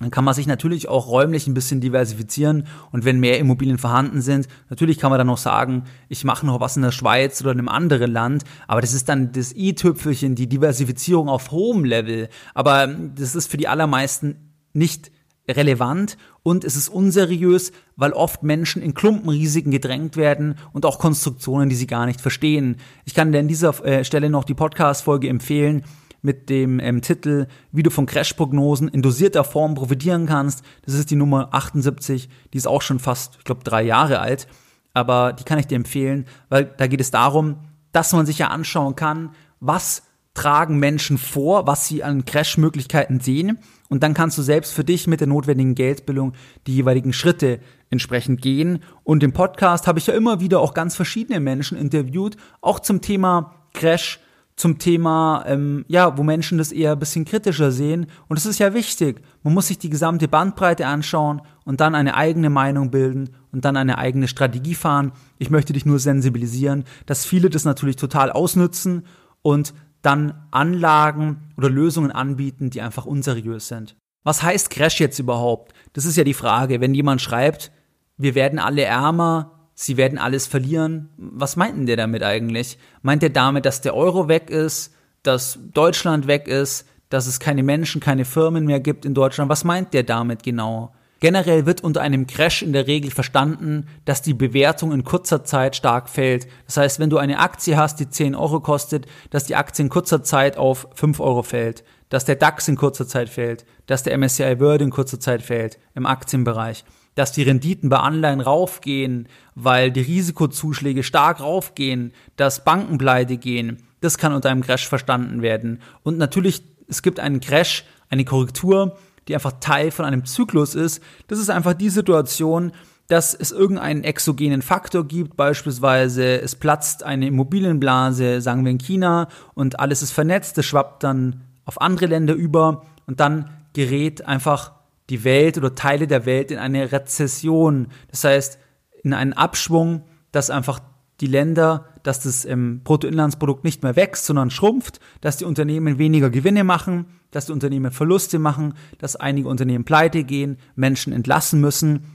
dann 0.00 0.10
kann 0.10 0.24
man 0.24 0.34
sich 0.34 0.46
natürlich 0.46 0.88
auch 0.88 1.08
räumlich 1.08 1.46
ein 1.46 1.54
bisschen 1.54 1.80
diversifizieren 1.80 2.66
und 2.92 3.04
wenn 3.04 3.18
mehr 3.18 3.38
Immobilien 3.38 3.78
vorhanden 3.78 4.20
sind, 4.20 4.46
natürlich 4.70 4.98
kann 4.98 5.10
man 5.10 5.18
dann 5.18 5.26
noch 5.26 5.38
sagen, 5.38 5.84
ich 6.08 6.22
mache 6.24 6.46
noch 6.46 6.60
was 6.60 6.76
in 6.76 6.82
der 6.82 6.92
Schweiz 6.92 7.40
oder 7.40 7.50
in 7.50 7.58
einem 7.58 7.68
anderen 7.68 8.12
Land, 8.12 8.44
aber 8.68 8.80
das 8.80 8.92
ist 8.92 9.08
dann 9.08 9.32
das 9.32 9.52
i-Tüpfelchen, 9.56 10.36
die 10.36 10.48
Diversifizierung 10.48 11.28
auf 11.28 11.50
hohem 11.50 11.84
Level, 11.84 12.28
aber 12.54 12.86
das 12.86 13.34
ist 13.34 13.50
für 13.50 13.56
die 13.56 13.66
allermeisten 13.66 14.52
nicht 14.72 15.10
relevant 15.48 16.16
und 16.42 16.64
es 16.64 16.76
ist 16.76 16.88
unseriös, 16.88 17.72
weil 17.96 18.12
oft 18.12 18.42
Menschen 18.42 18.82
in 18.82 18.94
Klumpenrisiken 18.94 19.72
gedrängt 19.72 20.16
werden 20.16 20.56
und 20.72 20.84
auch 20.84 20.98
Konstruktionen, 20.98 21.68
die 21.68 21.76
sie 21.76 21.86
gar 21.86 22.06
nicht 22.06 22.20
verstehen. 22.20 22.76
Ich 23.04 23.14
kann 23.14 23.32
dir 23.32 23.38
an 23.38 23.48
dieser 23.48 23.84
äh, 23.84 24.04
Stelle 24.04 24.30
noch 24.30 24.44
die 24.44 24.54
Podcast-Folge 24.54 25.28
empfehlen, 25.28 25.84
mit 26.20 26.50
dem 26.50 26.80
ähm, 26.80 27.00
Titel, 27.00 27.46
wie 27.72 27.82
du 27.82 27.90
von 27.90 28.06
Crash-Prognosen 28.06 28.88
in 28.88 29.02
dosierter 29.02 29.44
Form 29.44 29.74
profitieren 29.74 30.26
kannst. 30.26 30.64
Das 30.84 30.94
ist 30.94 31.10
die 31.10 31.16
Nummer 31.16 31.48
78, 31.52 32.28
die 32.52 32.58
ist 32.58 32.66
auch 32.66 32.82
schon 32.82 32.98
fast, 32.98 33.36
ich 33.38 33.44
glaube, 33.44 33.62
drei 33.64 33.82
Jahre 33.82 34.18
alt. 34.18 34.48
Aber 34.94 35.32
die 35.32 35.44
kann 35.44 35.58
ich 35.58 35.66
dir 35.66 35.76
empfehlen, 35.76 36.26
weil 36.48 36.64
da 36.64 36.86
geht 36.86 37.00
es 37.00 37.10
darum, 37.10 37.58
dass 37.92 38.12
man 38.12 38.26
sich 38.26 38.38
ja 38.38 38.48
anschauen 38.48 38.96
kann, 38.96 39.30
was 39.60 40.02
tragen 40.38 40.78
Menschen 40.78 41.18
vor, 41.18 41.66
was 41.66 41.88
sie 41.88 42.04
an 42.04 42.24
Crash-Möglichkeiten 42.24 43.18
sehen. 43.18 43.58
Und 43.88 44.04
dann 44.04 44.14
kannst 44.14 44.38
du 44.38 44.42
selbst 44.42 44.72
für 44.72 44.84
dich 44.84 45.08
mit 45.08 45.18
der 45.18 45.26
notwendigen 45.26 45.74
Geldbildung 45.74 46.34
die 46.68 46.76
jeweiligen 46.76 47.12
Schritte 47.12 47.58
entsprechend 47.90 48.40
gehen. 48.40 48.84
Und 49.02 49.24
im 49.24 49.32
Podcast 49.32 49.88
habe 49.88 49.98
ich 49.98 50.06
ja 50.06 50.14
immer 50.14 50.38
wieder 50.38 50.60
auch 50.60 50.74
ganz 50.74 50.94
verschiedene 50.94 51.40
Menschen 51.40 51.76
interviewt, 51.76 52.36
auch 52.60 52.78
zum 52.78 53.00
Thema 53.00 53.52
Crash, 53.74 54.20
zum 54.54 54.78
Thema, 54.78 55.42
ähm, 55.48 55.84
ja, 55.88 56.16
wo 56.16 56.22
Menschen 56.22 56.58
das 56.58 56.70
eher 56.70 56.92
ein 56.92 56.98
bisschen 57.00 57.24
kritischer 57.24 57.72
sehen. 57.72 58.06
Und 58.28 58.36
es 58.36 58.46
ist 58.46 58.60
ja 58.60 58.74
wichtig. 58.74 59.20
Man 59.42 59.54
muss 59.54 59.66
sich 59.66 59.78
die 59.78 59.90
gesamte 59.90 60.28
Bandbreite 60.28 60.86
anschauen 60.86 61.42
und 61.64 61.80
dann 61.80 61.96
eine 61.96 62.14
eigene 62.14 62.50
Meinung 62.50 62.92
bilden 62.92 63.30
und 63.50 63.64
dann 63.64 63.76
eine 63.76 63.98
eigene 63.98 64.28
Strategie 64.28 64.76
fahren. 64.76 65.10
Ich 65.38 65.50
möchte 65.50 65.72
dich 65.72 65.84
nur 65.84 65.98
sensibilisieren, 65.98 66.84
dass 67.06 67.24
viele 67.24 67.50
das 67.50 67.64
natürlich 67.64 67.96
total 67.96 68.30
ausnutzen 68.30 69.02
und 69.42 69.74
dann 70.02 70.46
Anlagen 70.50 71.52
oder 71.56 71.70
Lösungen 71.70 72.10
anbieten, 72.10 72.70
die 72.70 72.80
einfach 72.80 73.06
unseriös 73.06 73.68
sind. 73.68 73.96
Was 74.24 74.42
heißt 74.42 74.70
Crash 74.70 75.00
jetzt 75.00 75.18
überhaupt? 75.18 75.72
Das 75.92 76.04
ist 76.04 76.16
ja 76.16 76.24
die 76.24 76.34
Frage. 76.34 76.80
Wenn 76.80 76.94
jemand 76.94 77.20
schreibt, 77.20 77.72
wir 78.16 78.34
werden 78.34 78.58
alle 78.58 78.82
ärmer, 78.82 79.70
sie 79.74 79.96
werden 79.96 80.18
alles 80.18 80.46
verlieren. 80.46 81.08
Was 81.16 81.56
meint 81.56 81.76
denn 81.76 81.86
der 81.86 81.96
damit 81.96 82.22
eigentlich? 82.22 82.78
Meint 83.02 83.22
er 83.22 83.30
damit, 83.30 83.64
dass 83.64 83.80
der 83.80 83.94
Euro 83.94 84.28
weg 84.28 84.50
ist, 84.50 84.94
dass 85.22 85.58
Deutschland 85.72 86.26
weg 86.26 86.48
ist, 86.48 86.86
dass 87.08 87.26
es 87.26 87.40
keine 87.40 87.62
Menschen, 87.62 88.00
keine 88.00 88.24
Firmen 88.24 88.66
mehr 88.66 88.80
gibt 88.80 89.04
in 89.04 89.14
Deutschland? 89.14 89.48
Was 89.48 89.64
meint 89.64 89.94
der 89.94 90.02
damit 90.02 90.42
genau? 90.42 90.92
Generell 91.20 91.66
wird 91.66 91.82
unter 91.82 92.00
einem 92.00 92.26
Crash 92.26 92.62
in 92.62 92.72
der 92.72 92.86
Regel 92.86 93.10
verstanden, 93.10 93.86
dass 94.04 94.22
die 94.22 94.34
Bewertung 94.34 94.92
in 94.92 95.02
kurzer 95.02 95.44
Zeit 95.44 95.74
stark 95.74 96.08
fällt. 96.08 96.46
Das 96.66 96.76
heißt, 96.76 97.00
wenn 97.00 97.10
du 97.10 97.18
eine 97.18 97.40
Aktie 97.40 97.76
hast, 97.76 97.98
die 97.98 98.08
10 98.08 98.36
Euro 98.36 98.60
kostet, 98.60 99.06
dass 99.30 99.44
die 99.44 99.56
Aktie 99.56 99.84
in 99.84 99.88
kurzer 99.88 100.22
Zeit 100.22 100.56
auf 100.56 100.86
5 100.94 101.18
Euro 101.18 101.42
fällt, 101.42 101.82
dass 102.08 102.24
der 102.24 102.36
DAX 102.36 102.68
in 102.68 102.76
kurzer 102.76 103.06
Zeit 103.06 103.28
fällt, 103.28 103.66
dass 103.86 104.04
der 104.04 104.16
MSCI 104.16 104.60
World 104.60 104.82
in 104.82 104.90
kurzer 104.90 105.18
Zeit 105.18 105.42
fällt 105.42 105.78
im 105.94 106.06
Aktienbereich 106.06 106.84
dass 107.18 107.32
die 107.32 107.42
Renditen 107.42 107.88
bei 107.88 107.96
Anleihen 107.96 108.40
raufgehen, 108.40 109.26
weil 109.56 109.90
die 109.90 110.02
Risikozuschläge 110.02 111.02
stark 111.02 111.40
raufgehen, 111.40 112.12
dass 112.36 112.62
Banken 112.62 112.96
pleite 112.96 113.38
gehen. 113.38 113.82
Das 114.00 114.18
kann 114.18 114.32
unter 114.32 114.50
einem 114.50 114.62
Crash 114.62 114.86
verstanden 114.86 115.42
werden. 115.42 115.82
Und 116.04 116.16
natürlich, 116.16 116.62
es 116.86 117.02
gibt 117.02 117.18
einen 117.18 117.40
Crash, 117.40 117.84
eine 118.08 118.24
Korrektur, 118.24 118.96
die 119.28 119.34
einfach 119.34 119.54
Teil 119.60 119.90
von 119.90 120.04
einem 120.04 120.24
Zyklus 120.24 120.74
ist. 120.74 121.02
Das 121.26 121.38
ist 121.38 121.50
einfach 121.50 121.74
die 121.74 121.90
Situation, 121.90 122.72
dass 123.08 123.34
es 123.34 123.52
irgendeinen 123.52 124.04
exogenen 124.04 124.60
Faktor 124.60 125.04
gibt, 125.06 125.36
beispielsweise 125.36 126.40
es 126.40 126.56
platzt 126.56 127.02
eine 127.02 127.26
Immobilienblase, 127.26 128.40
sagen 128.40 128.64
wir 128.64 128.72
in 128.72 128.78
China, 128.78 129.28
und 129.54 129.80
alles 129.80 130.02
ist 130.02 130.12
vernetzt, 130.12 130.58
das 130.58 130.66
schwappt 130.66 131.04
dann 131.04 131.42
auf 131.64 131.80
andere 131.80 132.06
Länder 132.06 132.34
über 132.34 132.82
und 133.06 133.20
dann 133.20 133.50
gerät 133.72 134.26
einfach 134.26 134.72
die 135.08 135.24
Welt 135.24 135.56
oder 135.56 135.74
Teile 135.74 136.06
der 136.06 136.26
Welt 136.26 136.50
in 136.50 136.58
eine 136.58 136.92
Rezession. 136.92 137.88
Das 138.10 138.24
heißt, 138.24 138.58
in 139.02 139.14
einen 139.14 139.32
Abschwung, 139.32 140.04
dass 140.32 140.50
einfach 140.50 140.80
die 141.20 141.26
Länder, 141.26 141.86
dass 142.08 142.20
das 142.20 142.46
ähm, 142.46 142.80
Bruttoinlandsprodukt 142.84 143.64
nicht 143.64 143.82
mehr 143.82 143.94
wächst, 143.94 144.24
sondern 144.24 144.50
schrumpft, 144.50 144.98
dass 145.20 145.36
die 145.36 145.44
Unternehmen 145.44 145.98
weniger 145.98 146.30
Gewinne 146.30 146.64
machen, 146.64 147.04
dass 147.30 147.44
die 147.46 147.52
Unternehmen 147.52 147.92
Verluste 147.92 148.38
machen, 148.38 148.72
dass 148.96 149.14
einige 149.14 149.48
Unternehmen 149.48 149.84
pleite 149.84 150.24
gehen, 150.24 150.56
Menschen 150.74 151.12
entlassen 151.12 151.60
müssen. 151.60 152.06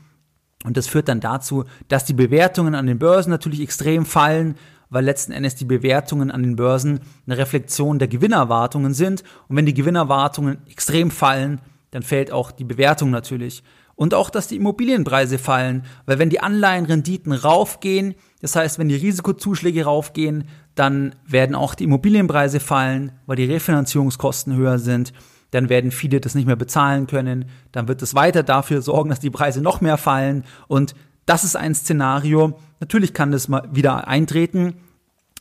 Und 0.66 0.78
das 0.78 0.88
führt 0.88 1.10
dann 1.10 1.20
dazu, 1.20 1.66
dass 1.90 2.06
die 2.06 2.16
Bewertungen 2.16 2.74
an 2.74 2.88
den 2.88 2.98
Börsen 2.98 3.30
natürlich 3.30 3.62
extrem 3.62 4.08
fallen, 4.08 4.56
weil 4.90 5.06
letzten 5.06 5.32
Endes 5.32 5.54
die 5.54 5.66
Bewertungen 5.66 6.32
an 6.32 6.42
den 6.42 6.56
Börsen 6.56 7.02
eine 7.28 7.38
Reflexion 7.38 8.00
der 8.00 8.08
Gewinnerwartungen 8.08 8.96
sind. 8.96 9.24
Und 9.48 9.58
wenn 9.58 9.68
die 9.68 9.76
Gewinnerwartungen 9.76 10.58
extrem 10.72 11.12
fallen, 11.12 11.62
dann 11.92 12.02
fällt 12.02 12.32
auch 12.32 12.50
die 12.50 12.64
Bewertung 12.64 13.12
natürlich. 13.12 13.62
Und 13.94 14.16
auch, 14.16 14.32
dass 14.32 14.48
die 14.48 14.56
Immobilienpreise 14.56 15.38
fallen, 15.38 15.86
weil 16.08 16.18
wenn 16.18 16.32
die 16.32 16.40
Anleihenrenditen 16.40 17.32
raufgehen, 17.32 18.16
das 18.44 18.58
heißt, 18.58 18.78
wenn 18.78 18.90
die 18.90 18.96
Risikozuschläge 18.96 19.86
raufgehen, 19.86 20.44
dann 20.76 21.16
werden 21.26 21.56
auch 21.56 21.76
die 21.76 21.86
Immobilienpreise 21.86 22.60
fallen, 22.60 23.14
weil 23.26 23.38
die 23.38 23.46
Refinanzierungskosten 23.46 24.54
höher 24.54 24.80
sind. 24.80 25.14
Dann 25.52 25.70
werden 25.70 25.92
viele 25.92 26.20
das 26.20 26.36
nicht 26.36 26.46
mehr 26.46 26.58
bezahlen 26.58 27.08
können. 27.08 27.46
Dann 27.72 27.88
wird 27.88 28.02
es 28.02 28.16
weiter 28.16 28.44
dafür 28.44 28.82
sorgen, 28.82 29.10
dass 29.10 29.22
die 29.22 29.30
Preise 29.30 29.62
noch 29.62 29.80
mehr 29.80 29.96
fallen. 29.96 30.44
Und 30.68 30.94
das 31.26 31.46
ist 31.46 31.56
ein 31.56 31.74
Szenario. 31.74 32.60
Natürlich 32.82 33.14
kann 33.14 33.32
das 33.32 33.48
mal 33.48 33.66
wieder 33.72 34.10
eintreten. 34.10 34.74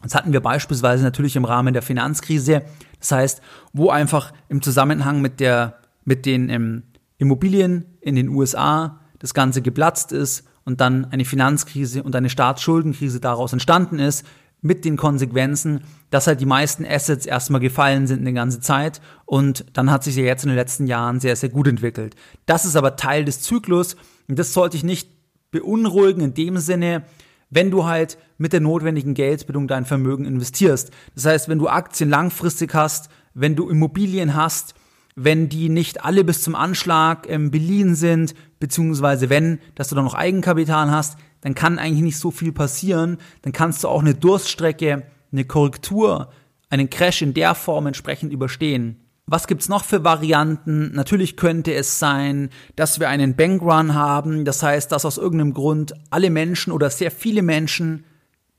Das 0.05 0.15
hatten 0.15 0.33
wir 0.33 0.41
beispielsweise 0.41 1.03
natürlich 1.03 1.35
im 1.35 1.45
Rahmen 1.45 1.75
der 1.75 1.83
Finanzkrise. 1.83 2.63
Das 3.01 3.11
heißt, 3.11 3.43
wo 3.73 3.91
einfach 3.91 4.33
im 4.49 4.63
Zusammenhang 4.63 5.21
mit 5.21 5.41
der 5.41 5.79
mit 6.05 6.25
den 6.25 6.49
ähm, 6.51 6.85
Immobilien 7.19 7.85
in 8.01 8.15
den 8.15 8.29
USA 8.29 9.01
das 9.19 9.35
Ganze 9.35 9.61
geplatzt 9.61 10.13
ist 10.13 10.45
und 10.64 10.81
dann 10.81 11.04
eine 11.07 11.25
Finanzkrise 11.25 12.02
und 12.02 12.14
eine 12.14 12.31
Staatsschuldenkrise 12.31 13.21
daraus 13.21 13.52
entstanden 13.52 13.99
ist, 13.99 14.25
mit 14.62 14.85
den 14.85 14.97
Konsequenzen, 14.97 15.83
dass 16.11 16.28
halt 16.28 16.40
die 16.40 16.47
meisten 16.47 16.87
Assets 16.87 17.26
erstmal 17.26 17.61
gefallen 17.61 18.07
sind 18.07 18.21
eine 18.21 18.33
ganze 18.33 18.61
Zeit 18.61 19.00
und 19.26 19.66
dann 19.73 19.90
hat 19.90 20.04
sich 20.04 20.14
ja 20.14 20.23
jetzt 20.23 20.45
in 20.45 20.50
den 20.50 20.57
letzten 20.57 20.87
Jahren 20.87 21.19
sehr, 21.19 21.35
sehr 21.35 21.49
gut 21.49 21.66
entwickelt. 21.66 22.14
Das 22.47 22.64
ist 22.64 22.76
aber 22.76 22.97
Teil 22.97 23.25
des 23.25 23.42
Zyklus 23.42 23.97
und 24.28 24.38
das 24.38 24.52
sollte 24.52 24.76
ich 24.76 24.85
nicht 24.85 25.11
beunruhigen 25.50 26.23
in 26.23 26.35
dem 26.35 26.59
Sinne, 26.59 27.02
wenn 27.50 27.71
du 27.71 27.85
halt 27.85 28.19
mit 28.38 28.52
der 28.52 28.61
notwendigen 28.61 29.14
Geldbildung 29.14 29.66
dein 29.69 29.85
Vermögen 29.85 30.25
investierst. 30.25 30.90
Das 31.14 31.26
heißt, 31.26 31.49
wenn 31.49 31.59
du 31.59 31.69
Aktien 31.69 32.09
langfristig 32.09 32.73
hast, 32.73 33.11
wenn 33.35 33.57
du 33.57 33.69
Immobilien 33.69 34.35
hast, 34.35 34.75
wenn 35.14 35.49
die 35.49 35.69
nicht 35.69 36.04
alle 36.04 36.25
bis 36.25 36.42
zum 36.42 36.54
Anschlag 36.54 37.28
ähm, 37.28 37.50
beliehen 37.50 37.95
sind, 37.95 38.35
beziehungsweise 38.62 39.28
wenn, 39.28 39.59
dass 39.75 39.88
du 39.88 39.97
dann 39.97 40.04
noch 40.04 40.14
Eigenkapital 40.14 40.92
hast, 40.92 41.19
dann 41.40 41.57
kann 41.57 41.81
eigentlich 41.81 42.04
nicht 42.04 42.19
so 42.19 42.31
viel 42.31 42.52
passieren. 42.52 43.19
Dann 43.42 43.52
kannst 43.52 43.83
du 43.83 43.88
auch 43.88 44.02
eine 44.02 44.14
Durststrecke, 44.14 45.02
eine 45.33 45.45
Korrektur, 45.45 46.31
einen 46.71 46.88
Crash 46.88 47.23
in 47.23 47.35
der 47.35 47.57
Form 47.57 47.88
entsprechend 47.88 48.33
überstehen. 48.33 49.00
Was 49.26 49.49
gibt's 49.49 49.69
noch 49.69 49.83
für 49.83 50.04
Varianten? 50.04 50.92
Natürlich 50.95 51.37
könnte 51.37 51.75
es 51.75 51.99
sein, 51.99 52.50
dass 52.76 53.00
wir 53.00 53.09
einen 53.09 53.35
Bankrun 53.35 53.95
haben. 53.95 54.45
Das 54.45 54.62
heißt, 54.62 54.92
dass 54.92 55.04
aus 55.04 55.19
irgendeinem 55.19 55.54
Grund 55.54 55.95
alle 56.11 56.31
Menschen 56.31 56.73
oder 56.73 56.88
sehr 56.88 57.11
viele 57.11 57.42
Menschen 57.42 58.04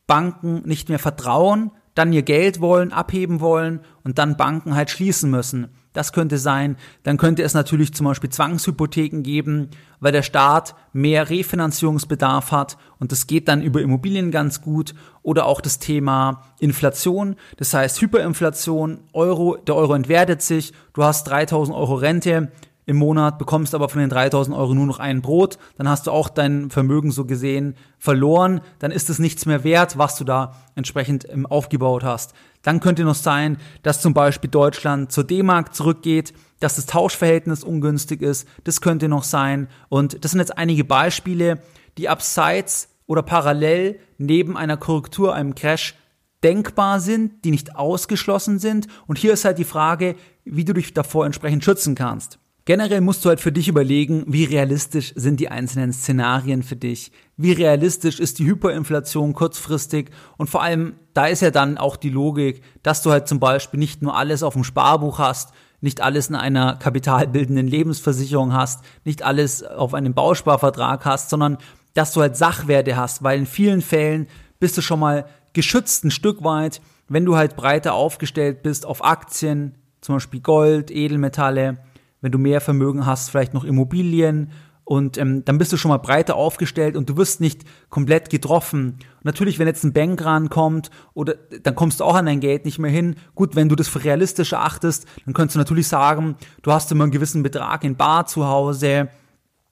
Banken 0.06 0.64
nicht 0.66 0.90
mehr 0.90 1.00
vertrauen, 1.00 1.72
dann 1.96 2.12
ihr 2.12 2.24
Geld 2.24 2.60
wollen, 2.60 2.92
abheben 2.92 3.40
wollen 3.40 3.80
und 4.04 4.18
dann 4.18 4.36
Banken 4.36 4.76
halt 4.76 4.90
schließen 4.90 5.32
müssen. 5.32 5.70
Das 5.94 6.12
könnte 6.12 6.38
sein. 6.38 6.76
Dann 7.04 7.18
könnte 7.18 7.44
es 7.44 7.54
natürlich 7.54 7.94
zum 7.94 8.06
Beispiel 8.08 8.30
Zwangshypotheken 8.30 9.22
geben, 9.22 9.70
weil 10.00 10.12
der 10.12 10.24
Staat 10.24 10.76
mehr 10.92 11.30
Refinanzierungsbedarf 11.30 12.52
hat 12.52 12.78
und 13.00 13.12
das 13.12 13.28
geht 13.28 13.48
dann 13.48 13.62
über 13.62 13.82
Immobilien 13.82 14.32
ganz 14.32 14.62
gut. 14.62 14.96
Oder 15.22 15.46
auch 15.46 15.62
das 15.62 15.80
Thema 15.80 16.44
Inflation. 16.60 17.38
Das 17.58 17.74
heißt 17.74 18.02
Hyperinflation, 18.02 19.00
Euro, 19.14 19.56
der 19.56 19.76
Euro 19.76 19.94
entwertet 19.94 20.42
sich, 20.42 20.74
du 20.94 21.04
hast 21.04 21.26
3000 21.26 21.78
Euro 21.78 21.96
Rente, 21.96 22.52
im 22.86 22.98
Monat, 22.98 23.38
bekommst 23.38 23.74
aber 23.76 23.90
von 23.90 24.02
den 24.02 24.10
3000 24.10 24.56
Euro 24.56 24.74
nur 24.74 24.86
noch 24.86 25.00
ein 25.00 25.22
Brot, 25.22 25.58
dann 25.78 25.88
hast 25.88 26.08
du 26.08 26.12
auch 26.12 26.30
dein 26.30 26.70
Vermögen 26.70 27.12
so 27.12 27.26
gesehen 27.26 27.76
verloren, 27.98 28.62
dann 28.80 28.92
ist 28.92 29.10
es 29.10 29.20
nichts 29.20 29.46
mehr 29.46 29.64
wert, 29.64 29.98
was 29.98 30.18
du 30.18 30.24
da 30.24 30.56
entsprechend 30.76 31.28
ähm, 31.30 31.46
aufgebaut 31.46 32.04
hast. 32.04 32.34
Dann 32.62 32.80
könnte 32.80 33.04
noch 33.04 33.16
sein, 33.16 33.58
dass 33.82 34.02
zum 34.02 34.14
Beispiel 34.14 34.50
Deutschland 34.50 35.12
zur 35.12 35.24
D-Mark 35.24 35.74
zurückgeht, 35.74 36.34
dass 36.60 36.76
das 36.78 36.86
Tauschverhältnis 36.86 37.64
ungünstig 37.64 38.22
ist, 38.22 38.48
das 38.64 38.82
könnte 38.82 39.10
noch 39.10 39.24
sein. 39.24 39.68
Und 39.90 40.24
das 40.24 40.32
sind 40.32 40.40
jetzt 40.40 40.58
einige 40.58 40.86
Beispiele, 40.86 41.60
die 41.98 42.08
abseits 42.08 42.90
oder 43.06 43.22
parallel 43.22 44.00
neben 44.18 44.58
einer 44.58 44.78
Korrektur, 44.78 45.34
einem 45.34 45.56
Crash 45.56 45.96
denkbar 46.44 47.00
sind, 47.00 47.46
die 47.46 47.52
nicht 47.52 47.76
ausgeschlossen 47.76 48.60
sind. 48.60 48.88
Und 49.08 49.18
hier 49.18 49.34
ist 49.34 49.46
halt 49.46 49.58
die 49.58 49.64
Frage, 49.64 50.16
wie 50.46 50.66
du 50.66 50.74
dich 50.74 50.94
davor 50.94 51.26
entsprechend 51.26 51.64
schützen 51.64 51.96
kannst. 51.96 52.40
Generell 52.66 53.02
musst 53.02 53.26
du 53.26 53.30
halt 53.30 53.42
für 53.42 53.52
dich 53.52 53.68
überlegen, 53.68 54.24
wie 54.26 54.46
realistisch 54.46 55.12
sind 55.18 55.42
die 55.42 55.50
einzelnen 55.50 55.92
Szenarien 55.92 56.64
für 56.64 56.78
dich, 56.78 57.12
wie 57.36 57.52
realistisch 57.52 58.22
ist 58.22 58.40
die 58.40 58.46
Hyperinflation 58.46 59.34
kurzfristig? 59.34 60.12
Und 60.38 60.50
vor 60.50 60.64
allem, 60.64 60.96
da 61.14 61.26
ist 61.26 61.42
ja 61.42 61.52
dann 61.52 61.78
auch 61.78 61.98
die 61.98 62.10
Logik, 62.10 62.62
dass 62.82 63.02
du 63.02 63.12
halt 63.12 63.28
zum 63.28 63.42
Beispiel 63.42 63.82
nicht 63.82 64.02
nur 64.02 64.16
alles 64.16 64.44
auf 64.44 64.54
dem 64.54 64.64
Sparbuch 64.64 65.20
hast, 65.20 65.52
nicht 65.82 66.00
alles 66.00 66.30
in 66.30 66.36
einer 66.36 66.78
kapitalbildenden 66.78 67.68
Lebensversicherung 67.68 68.54
hast, 68.54 68.86
nicht 69.04 69.24
alles 69.24 69.64
auf 69.64 69.94
einem 69.94 70.14
Bausparvertrag 70.14 71.04
hast, 71.04 71.30
sondern 71.30 71.58
dass 71.96 72.14
du 72.14 72.22
halt 72.22 72.38
Sachwerte 72.38 72.96
hast, 72.96 73.24
weil 73.24 73.40
in 73.40 73.46
vielen 73.46 73.82
Fällen 73.82 74.28
bist 74.62 74.78
du 74.78 74.82
schon 74.82 75.02
mal 75.02 75.26
geschützt 75.52 76.06
ein 76.06 76.12
Stück 76.12 76.46
weit, 76.46 76.80
wenn 77.10 77.26
du 77.26 77.36
halt 77.36 77.58
breiter 77.58 77.94
aufgestellt 77.94 78.64
bist 78.64 78.86
auf 78.86 79.04
Aktien, 79.04 79.76
zum 80.00 80.16
Beispiel 80.16 80.40
Gold, 80.40 80.92
Edelmetalle, 80.92 81.78
wenn 82.24 82.32
du 82.32 82.40
mehr 82.40 82.62
Vermögen 82.62 83.06
hast, 83.06 83.30
vielleicht 83.30 83.54
noch 83.54 83.66
Immobilien 83.66 84.50
und 84.86 85.18
ähm, 85.18 85.46
dann 85.46 85.58
bist 85.58 85.72
du 85.72 85.78
schon 85.78 85.90
mal 85.90 85.98
breiter 85.98 86.36
aufgestellt 86.36 86.98
und 86.98 87.10
du 87.10 87.16
wirst 87.16 87.40
nicht 87.40 87.62
komplett 87.90 88.30
getroffen. 88.30 88.98
Und 89.18 89.26
natürlich, 89.26 89.60
wenn 89.60 89.68
jetzt 89.68 89.84
ein 89.84 89.94
Bank 89.94 90.24
rankommt 90.24 90.90
oder 91.14 91.36
dann 91.62 91.76
kommst 91.76 92.00
du 92.00 92.04
auch 92.04 92.16
an 92.16 92.26
dein 92.26 92.40
Geld 92.42 92.66
nicht 92.66 92.80
mehr 92.80 92.92
hin. 92.92 93.16
Gut, 93.36 93.56
wenn 93.56 93.70
du 93.70 93.76
das 93.76 93.88
für 93.88 94.04
realistisch 94.04 94.52
erachtest, 94.54 95.06
dann 95.26 95.34
könntest 95.34 95.56
du 95.56 95.60
natürlich 95.60 95.88
sagen, 95.88 96.36
du 96.62 96.72
hast 96.72 96.92
immer 96.92 97.04
einen 97.04 97.12
gewissen 97.12 97.44
Betrag 97.44 97.84
in 97.84 97.96
Bar 97.96 98.26
zu 98.26 98.46
Hause. 98.46 99.10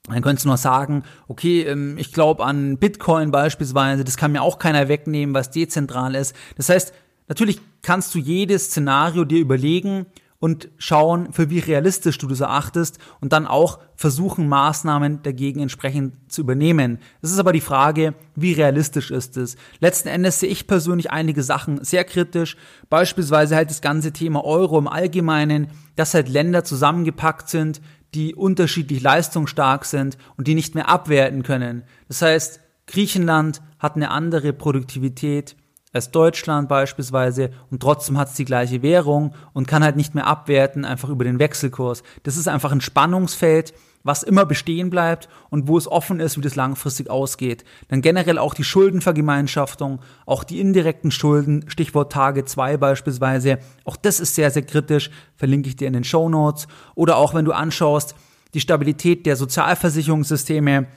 Dann 0.07 0.21
könntest 0.21 0.45
du 0.45 0.49
noch 0.49 0.57
sagen, 0.57 1.03
okay, 1.27 1.63
ähm, 1.63 1.97
ich 1.97 2.13
glaube 2.13 2.45
an 2.45 2.77
Bitcoin 2.77 3.31
beispielsweise, 3.31 4.03
das 4.03 4.17
kann 4.17 4.31
mir 4.31 4.41
auch 4.41 4.59
keiner 4.59 4.87
wegnehmen, 4.87 5.35
was 5.35 5.51
dezentral 5.51 6.15
ist. 6.15 6.35
Das 6.55 6.69
heißt, 6.69 6.93
natürlich 7.27 7.61
kannst 7.81 8.15
du 8.15 8.19
jedes 8.19 8.65
Szenario 8.65 9.25
dir 9.25 9.39
überlegen 9.39 10.05
und 10.41 10.69
schauen, 10.77 11.31
für 11.31 11.51
wie 11.51 11.59
realistisch 11.59 12.17
du 12.17 12.27
das 12.27 12.39
erachtest 12.39 12.97
und 13.21 13.31
dann 13.31 13.45
auch 13.45 13.79
versuchen, 13.95 14.49
Maßnahmen 14.49 15.21
dagegen 15.21 15.61
entsprechend 15.61 16.15
zu 16.31 16.41
übernehmen. 16.41 16.97
Es 17.21 17.31
ist 17.31 17.37
aber 17.37 17.53
die 17.53 17.61
Frage, 17.61 18.15
wie 18.35 18.53
realistisch 18.53 19.11
ist 19.11 19.37
es? 19.37 19.55
Letzten 19.79 20.09
Endes 20.09 20.39
sehe 20.39 20.49
ich 20.49 20.65
persönlich 20.65 21.11
einige 21.11 21.43
Sachen 21.43 21.83
sehr 21.83 22.03
kritisch, 22.03 22.57
beispielsweise 22.89 23.55
halt 23.55 23.69
das 23.69 23.81
ganze 23.81 24.13
Thema 24.13 24.43
Euro 24.43 24.79
im 24.79 24.87
Allgemeinen, 24.87 25.67
dass 25.95 26.15
halt 26.15 26.27
Länder 26.27 26.63
zusammengepackt 26.63 27.47
sind, 27.47 27.79
die 28.15 28.33
unterschiedlich 28.33 29.03
leistungsstark 29.03 29.85
sind 29.85 30.17
und 30.37 30.47
die 30.47 30.55
nicht 30.55 30.73
mehr 30.73 30.89
abwerten 30.89 31.43
können. 31.43 31.83
Das 32.07 32.23
heißt, 32.23 32.61
Griechenland 32.87 33.61
hat 33.77 33.95
eine 33.95 34.09
andere 34.09 34.53
Produktivität, 34.53 35.55
als 35.93 36.11
Deutschland 36.11 36.69
beispielsweise 36.69 37.51
und 37.69 37.81
trotzdem 37.81 38.17
hat 38.17 38.29
es 38.29 38.35
die 38.35 38.45
gleiche 38.45 38.81
Währung 38.81 39.33
und 39.53 39.67
kann 39.67 39.83
halt 39.83 39.97
nicht 39.97 40.15
mehr 40.15 40.27
abwerten, 40.27 40.85
einfach 40.85 41.09
über 41.09 41.25
den 41.25 41.39
Wechselkurs. 41.39 42.03
Das 42.23 42.37
ist 42.37 42.47
einfach 42.47 42.71
ein 42.71 42.81
Spannungsfeld, 42.81 43.73
was 44.03 44.23
immer 44.23 44.45
bestehen 44.45 44.89
bleibt 44.89 45.29
und 45.49 45.67
wo 45.67 45.77
es 45.77 45.87
offen 45.87 46.19
ist, 46.19 46.37
wie 46.37 46.41
das 46.41 46.55
langfristig 46.55 47.09
ausgeht. 47.09 47.63
Dann 47.89 48.01
generell 48.01 48.37
auch 48.37 48.53
die 48.53 48.63
Schuldenvergemeinschaftung, 48.63 49.99
auch 50.25 50.43
die 50.43 50.59
indirekten 50.59 51.11
Schulden, 51.11 51.65
Stichwort 51.67 52.11
Tage 52.11 52.45
2 52.45 52.77
beispielsweise, 52.77 53.59
auch 53.85 53.97
das 53.97 54.19
ist 54.19 54.35
sehr, 54.35 54.49
sehr 54.49 54.63
kritisch, 54.63 55.11
verlinke 55.35 55.69
ich 55.69 55.75
dir 55.75 55.87
in 55.87 55.93
den 55.93 56.03
Show 56.03 56.29
Notes. 56.29 56.67
Oder 56.95 57.17
auch 57.17 57.33
wenn 57.33 57.45
du 57.45 57.51
anschaust, 57.51 58.15
die 58.53 58.59
Stabilität 58.59 59.25
der 59.25 59.35
Sozialversicherungssysteme, 59.35 60.87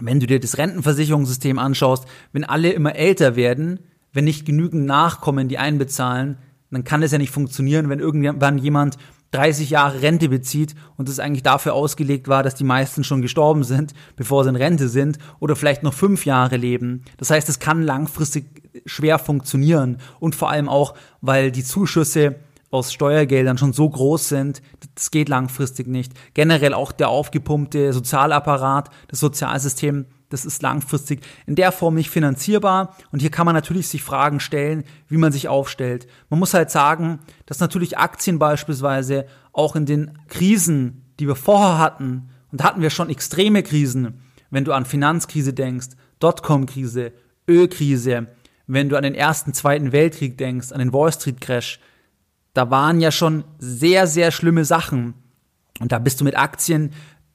wenn 0.00 0.20
du 0.20 0.26
dir 0.26 0.40
das 0.40 0.58
Rentenversicherungssystem 0.58 1.58
anschaust, 1.58 2.06
wenn 2.32 2.44
alle 2.44 2.72
immer 2.72 2.96
älter 2.96 3.36
werden, 3.36 3.80
wenn 4.12 4.24
nicht 4.24 4.46
genügend 4.46 4.86
Nachkommen 4.86 5.48
die 5.48 5.58
einbezahlen, 5.58 6.38
dann 6.70 6.84
kann 6.84 7.02
es 7.02 7.12
ja 7.12 7.18
nicht 7.18 7.30
funktionieren, 7.30 7.88
wenn 7.88 8.00
irgendwann 8.00 8.58
jemand 8.58 8.96
30 9.32 9.70
Jahre 9.70 10.02
Rente 10.02 10.28
bezieht 10.28 10.74
und 10.96 11.08
es 11.08 11.18
eigentlich 11.18 11.42
dafür 11.42 11.74
ausgelegt 11.74 12.28
war, 12.28 12.42
dass 12.42 12.54
die 12.54 12.64
meisten 12.64 13.02
schon 13.02 13.22
gestorben 13.22 13.64
sind, 13.64 13.94
bevor 14.14 14.44
sie 14.44 14.50
in 14.50 14.56
Rente 14.56 14.88
sind 14.88 15.18
oder 15.40 15.56
vielleicht 15.56 15.82
noch 15.82 15.94
fünf 15.94 16.26
Jahre 16.26 16.56
leben. 16.56 17.02
Das 17.16 17.30
heißt, 17.30 17.48
es 17.48 17.58
kann 17.58 17.82
langfristig 17.82 18.44
schwer 18.86 19.18
funktionieren 19.18 19.98
und 20.20 20.34
vor 20.34 20.50
allem 20.50 20.68
auch, 20.68 20.94
weil 21.20 21.50
die 21.50 21.64
Zuschüsse 21.64 22.36
aus 22.70 22.92
Steuergeldern 22.92 23.58
schon 23.58 23.74
so 23.74 23.88
groß 23.88 24.28
sind, 24.28 24.62
das 24.94 25.10
geht 25.10 25.28
langfristig 25.28 25.86
nicht. 25.86 26.12
Generell 26.32 26.72
auch 26.72 26.90
der 26.92 27.08
aufgepumpte 27.08 27.92
Sozialapparat, 27.92 28.88
das 29.08 29.20
Sozialsystem 29.20 30.06
das 30.32 30.44
ist 30.44 30.62
langfristig 30.62 31.20
in 31.46 31.54
der 31.54 31.72
Form 31.72 31.94
nicht 31.94 32.10
finanzierbar. 32.10 32.96
Und 33.10 33.20
hier 33.20 33.30
kann 33.30 33.46
man 33.46 33.54
natürlich 33.54 33.88
sich 33.88 34.02
Fragen 34.02 34.40
stellen, 34.40 34.84
wie 35.08 35.16
man 35.18 35.32
sich 35.32 35.48
aufstellt. 35.48 36.06
Man 36.30 36.40
muss 36.40 36.54
halt 36.54 36.70
sagen, 36.70 37.20
dass 37.46 37.60
natürlich 37.60 37.98
Aktien 37.98 38.38
beispielsweise 38.38 39.26
auch 39.52 39.76
in 39.76 39.86
den 39.86 40.18
Krisen, 40.28 41.12
die 41.20 41.26
wir 41.26 41.36
vorher 41.36 41.78
hatten, 41.78 42.28
und 42.50 42.62
hatten 42.62 42.82
wir 42.82 42.90
schon 42.90 43.08
extreme 43.08 43.62
Krisen, 43.62 44.20
wenn 44.50 44.64
du 44.64 44.72
an 44.72 44.84
Finanzkrise 44.84 45.54
denkst, 45.54 45.88
Dotcom-Krise, 46.20 47.12
Ölkrise, 47.48 48.28
wenn 48.66 48.88
du 48.88 48.96
an 48.96 49.02
den 49.02 49.14
ersten, 49.14 49.54
zweiten 49.54 49.92
Weltkrieg 49.92 50.38
denkst, 50.38 50.70
an 50.70 50.78
den 50.78 50.92
Wall 50.92 51.12
Street 51.12 51.40
Crash, 51.40 51.80
da 52.54 52.70
waren 52.70 53.00
ja 53.00 53.10
schon 53.10 53.44
sehr, 53.58 54.06
sehr 54.06 54.30
schlimme 54.30 54.64
Sachen. 54.64 55.14
Und 55.80 55.90
da 55.90 55.98
bist 55.98 56.20
du 56.20 56.24
mit 56.24 56.36
Aktien 56.36 56.92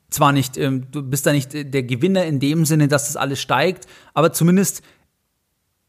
zwar 0.09 0.31
nicht, 0.31 0.57
ähm, 0.57 0.87
du 0.91 1.03
bist 1.03 1.25
da 1.25 1.31
nicht 1.31 1.53
der 1.53 1.83
Gewinner 1.83 2.25
in 2.25 2.39
dem 2.39 2.65
Sinne, 2.65 2.87
dass 2.87 3.07
das 3.07 3.17
alles 3.17 3.39
steigt, 3.39 3.87
aber 4.13 4.31
zumindest 4.33 4.81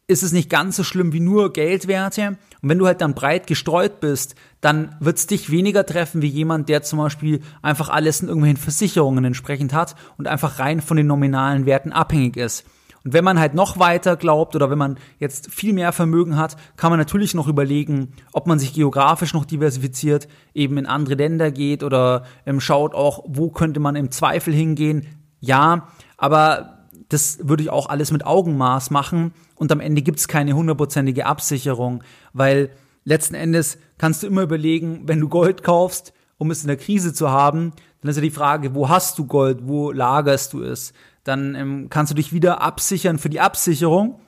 ist 0.08 0.22
es 0.22 0.32
nicht 0.32 0.48
ganz 0.48 0.76
so 0.76 0.84
schlimm 0.84 1.12
wie 1.12 1.20
nur 1.20 1.52
Geldwerte. 1.52 2.38
Und 2.62 2.68
wenn 2.68 2.78
du 2.78 2.86
halt 2.86 3.02
dann 3.02 3.14
breit 3.14 3.46
gestreut 3.46 4.00
bist, 4.00 4.34
dann 4.62 4.96
wird 5.00 5.18
es 5.18 5.26
dich 5.26 5.50
weniger 5.50 5.84
treffen 5.84 6.22
wie 6.22 6.28
jemand, 6.28 6.70
der 6.70 6.82
zum 6.82 6.98
Beispiel 6.98 7.40
einfach 7.60 7.90
alles 7.90 8.22
in 8.22 8.28
irgendwelchen 8.28 8.56
Versicherungen 8.56 9.24
entsprechend 9.26 9.74
hat 9.74 9.94
und 10.16 10.26
einfach 10.26 10.58
rein 10.58 10.80
von 10.80 10.96
den 10.96 11.06
nominalen 11.06 11.66
Werten 11.66 11.92
abhängig 11.92 12.38
ist. 12.38 12.64
Und 13.08 13.14
wenn 13.14 13.24
man 13.24 13.40
halt 13.40 13.54
noch 13.54 13.78
weiter 13.78 14.16
glaubt 14.16 14.54
oder 14.54 14.68
wenn 14.68 14.76
man 14.76 14.98
jetzt 15.18 15.50
viel 15.50 15.72
mehr 15.72 15.92
Vermögen 15.92 16.36
hat, 16.36 16.58
kann 16.76 16.90
man 16.90 16.98
natürlich 16.98 17.32
noch 17.32 17.48
überlegen, 17.48 18.12
ob 18.34 18.46
man 18.46 18.58
sich 18.58 18.74
geografisch 18.74 19.32
noch 19.32 19.46
diversifiziert, 19.46 20.28
eben 20.52 20.76
in 20.76 20.84
andere 20.84 21.14
Länder 21.14 21.50
geht 21.50 21.82
oder 21.82 22.24
ähm, 22.44 22.60
schaut 22.60 22.94
auch, 22.94 23.24
wo 23.26 23.48
könnte 23.48 23.80
man 23.80 23.96
im 23.96 24.10
Zweifel 24.10 24.52
hingehen. 24.52 25.06
Ja, 25.40 25.88
aber 26.18 26.84
das 27.08 27.38
würde 27.48 27.62
ich 27.62 27.70
auch 27.70 27.88
alles 27.88 28.12
mit 28.12 28.26
Augenmaß 28.26 28.90
machen 28.90 29.32
und 29.54 29.72
am 29.72 29.80
Ende 29.80 30.02
gibt 30.02 30.18
es 30.18 30.28
keine 30.28 30.52
hundertprozentige 30.52 31.24
Absicherung, 31.24 32.04
weil 32.34 32.68
letzten 33.04 33.36
Endes 33.36 33.78
kannst 33.96 34.22
du 34.22 34.26
immer 34.26 34.42
überlegen, 34.42 35.04
wenn 35.06 35.18
du 35.18 35.30
Gold 35.30 35.62
kaufst, 35.62 36.12
um 36.38 36.50
es 36.50 36.62
in 36.62 36.68
der 36.68 36.76
Krise 36.76 37.12
zu 37.12 37.30
haben, 37.30 37.72
dann 38.00 38.10
ist 38.10 38.16
ja 38.16 38.22
die 38.22 38.30
Frage, 38.30 38.74
wo 38.74 38.88
hast 38.88 39.18
du 39.18 39.26
Gold, 39.26 39.60
wo 39.62 39.92
lagerst 39.92 40.52
du 40.52 40.62
es? 40.62 40.92
dann 41.28 41.54
ähm, 41.54 41.86
kannst 41.90 42.10
du 42.10 42.14
dich 42.16 42.32
wieder 42.32 42.62
absichern 42.62 43.18
für 43.18 43.28
die 43.28 43.40
Absicherung. 43.40 44.18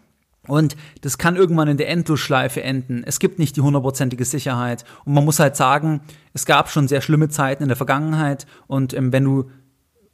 Und 0.46 0.76
das 1.02 1.18
kann 1.18 1.36
irgendwann 1.36 1.68
in 1.68 1.76
der 1.76 1.88
Endlosschleife 1.88 2.62
enden. 2.62 3.02
Es 3.04 3.18
gibt 3.18 3.38
nicht 3.38 3.56
die 3.56 3.60
hundertprozentige 3.60 4.24
Sicherheit. 4.24 4.84
Und 5.04 5.14
man 5.14 5.24
muss 5.24 5.38
halt 5.38 5.56
sagen, 5.56 6.00
es 6.32 6.46
gab 6.46 6.70
schon 6.70 6.88
sehr 6.88 7.00
schlimme 7.00 7.28
Zeiten 7.28 7.62
in 7.62 7.68
der 7.68 7.76
Vergangenheit. 7.76 8.46
Und 8.66 8.94
ähm, 8.94 9.12
wenn 9.12 9.24
du 9.24 9.50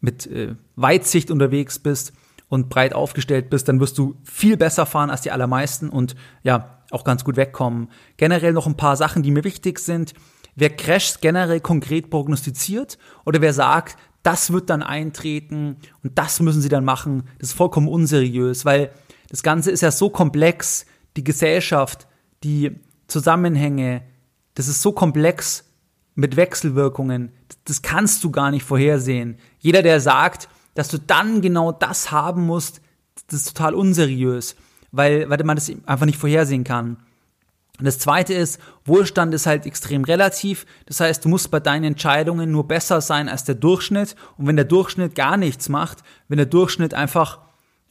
mit 0.01 0.27
äh, 0.27 0.55
Weitsicht 0.77 1.31
unterwegs 1.31 1.79
bist 1.79 2.13
und 2.49 2.69
breit 2.69 2.95
aufgestellt 2.95 3.51
bist, 3.51 3.69
dann 3.69 3.81
wirst 3.81 3.99
du 3.99 4.17
viel 4.23 4.57
besser 4.57 4.87
fahren 4.87 5.11
als 5.11 5.23
die 5.23 5.33
allermeisten 5.33 5.89
und 5.89 6.15
ja, 6.43 6.83
auch 6.93 7.03
ganz 7.03 7.25
gut 7.25 7.37
wegkommen. 7.37 7.89
Generell 8.17 8.53
noch 8.53 8.67
ein 8.67 8.77
paar 8.77 8.97
Sachen, 8.97 9.23
die 9.25 9.33
mir 9.33 9.43
wichtig 9.43 9.81
sind. 9.81 10.15
Wer 10.57 10.71
Crashs 10.71 11.21
generell 11.21 11.61
konkret 11.61 12.11
prognostiziert 12.11 12.99
oder 13.25 13.41
wer 13.41 13.53
sagt, 13.53 13.97
das 14.23 14.53
wird 14.53 14.71
dann 14.71 14.83
eintreten 14.83 15.77
und 16.03 16.19
das 16.19 16.41
müssen 16.41 16.61
sie 16.61 16.69
dann 16.69 16.85
machen. 16.85 17.25
Das 17.39 17.51
ist 17.51 17.57
vollkommen 17.57 17.87
unseriös, 17.87 18.65
weil 18.65 18.91
das 19.29 19.43
Ganze 19.43 19.71
ist 19.71 19.83
ja 19.83 19.93
so 19.93 20.11
komplex, 20.11 20.87
die 21.17 21.23
Gesellschaft, 21.23 22.09
die 22.43 22.81
Zusammenhänge, 23.07 24.03
das 24.55 24.67
ist 24.67 24.83
so 24.83 24.93
komplex 24.93 25.65
mit 26.15 26.37
Wechselwirkungen, 26.37 27.33
das 27.65 27.83
kannst 27.83 28.25
du 28.25 28.31
gar 28.31 28.51
nicht 28.51 28.65
vorhersehen. 28.65 29.39
Jeder, 29.59 29.83
der 29.83 30.01
sagt, 30.01 30.49
dass 30.75 30.89
du 30.89 30.99
dann 30.99 31.43
genau 31.43 31.71
das 31.71 32.11
haben 32.11 32.47
musst, 32.47 32.81
das 33.29 33.41
ist 33.41 33.57
total 33.57 33.75
unseriös, 33.75 34.57
weil, 34.91 35.29
weil 35.29 35.45
man 35.45 35.57
das 35.57 35.71
einfach 35.85 36.07
nicht 36.07 36.19
vorhersehen 36.19 36.65
kann. 36.65 36.99
Und 37.79 37.85
das 37.85 37.99
zweite 37.99 38.33
ist, 38.35 38.61
Wohlstand 38.85 39.35
ist 39.35 39.47
halt 39.47 39.67
extrem 39.67 40.05
relativ. 40.05 40.67
Das 40.87 41.01
heißt, 41.01 41.25
du 41.25 41.29
musst 41.29 41.51
bei 41.51 41.61
deinen 41.61 41.85
Entscheidungen 41.85 42.51
nur 42.51 42.67
besser 42.67 43.01
sein 43.01 43.29
als 43.29 43.45
der 43.45 43.55
Durchschnitt. 43.55 44.17
Und 44.39 44.47
wenn 44.47 44.57
der 44.57 44.65
Durchschnitt 44.65 45.15
gar 45.15 45.37
nichts 45.37 45.69
macht, 45.69 45.99
wenn 46.29 46.39
der 46.39 46.47
Durchschnitt 46.47 46.95
einfach 46.95 47.41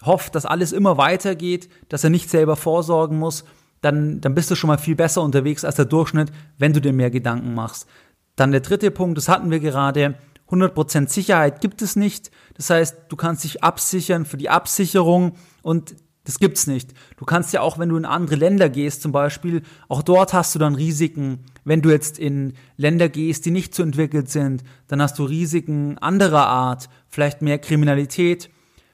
hofft, 0.03 0.35
dass 0.35 0.45
alles 0.45 0.71
immer 0.71 0.97
weitergeht, 0.97 1.69
dass 1.89 2.03
er 2.03 2.09
nicht 2.09 2.29
selber 2.29 2.55
vorsorgen 2.55 3.19
muss, 3.19 3.45
dann, 3.81 4.21
dann 4.21 4.33
bist 4.33 4.49
du 4.49 4.55
schon 4.55 4.67
mal 4.69 4.77
viel 4.77 4.95
besser 4.95 5.21
unterwegs 5.21 5.63
als 5.63 5.75
der 5.75 5.85
Durchschnitt, 5.85 6.31
wenn 6.57 6.73
du 6.73 6.81
dir 6.81 6.93
mehr 6.93 7.11
Gedanken 7.11 7.53
machst. 7.53 7.87
Dann 8.35 8.51
der 8.51 8.61
dritte 8.61 8.91
Punkt, 8.91 9.17
das 9.17 9.29
hatten 9.29 9.51
wir 9.51 9.59
gerade, 9.59 10.15
100% 10.49 11.09
Sicherheit 11.09 11.61
gibt 11.61 11.81
es 11.81 11.95
nicht. 11.95 12.31
Das 12.55 12.69
heißt, 12.69 12.97
du 13.09 13.15
kannst 13.15 13.43
dich 13.43 13.63
absichern 13.63 14.25
für 14.25 14.37
die 14.37 14.49
Absicherung 14.49 15.35
und 15.61 15.95
das 16.25 16.39
gibt's 16.39 16.67
nicht. 16.67 16.93
Du 17.17 17.25
kannst 17.25 17.53
ja 17.53 17.61
auch, 17.61 17.79
wenn 17.79 17.89
du 17.89 17.97
in 17.97 18.05
andere 18.05 18.35
Länder 18.35 18.69
gehst, 18.69 19.01
zum 19.01 19.11
Beispiel, 19.11 19.61
auch 19.87 20.01
dort 20.01 20.33
hast 20.33 20.53
du 20.53 20.59
dann 20.59 20.75
Risiken, 20.75 21.45
Wenn 21.63 21.81
du 21.81 21.89
jetzt 21.89 22.19
in 22.19 22.53
Länder 22.77 23.09
gehst, 23.09 23.45
die 23.45 23.51
nicht 23.51 23.73
so 23.73 23.81
entwickelt 23.81 24.29
sind, 24.29 24.63
dann 24.87 25.01
hast 25.01 25.17
du 25.17 25.23
Risiken 25.23 25.97
anderer 25.97 26.45
Art, 26.45 26.89
vielleicht 27.09 27.41
mehr 27.41 27.57
Kriminalität, 27.57 28.51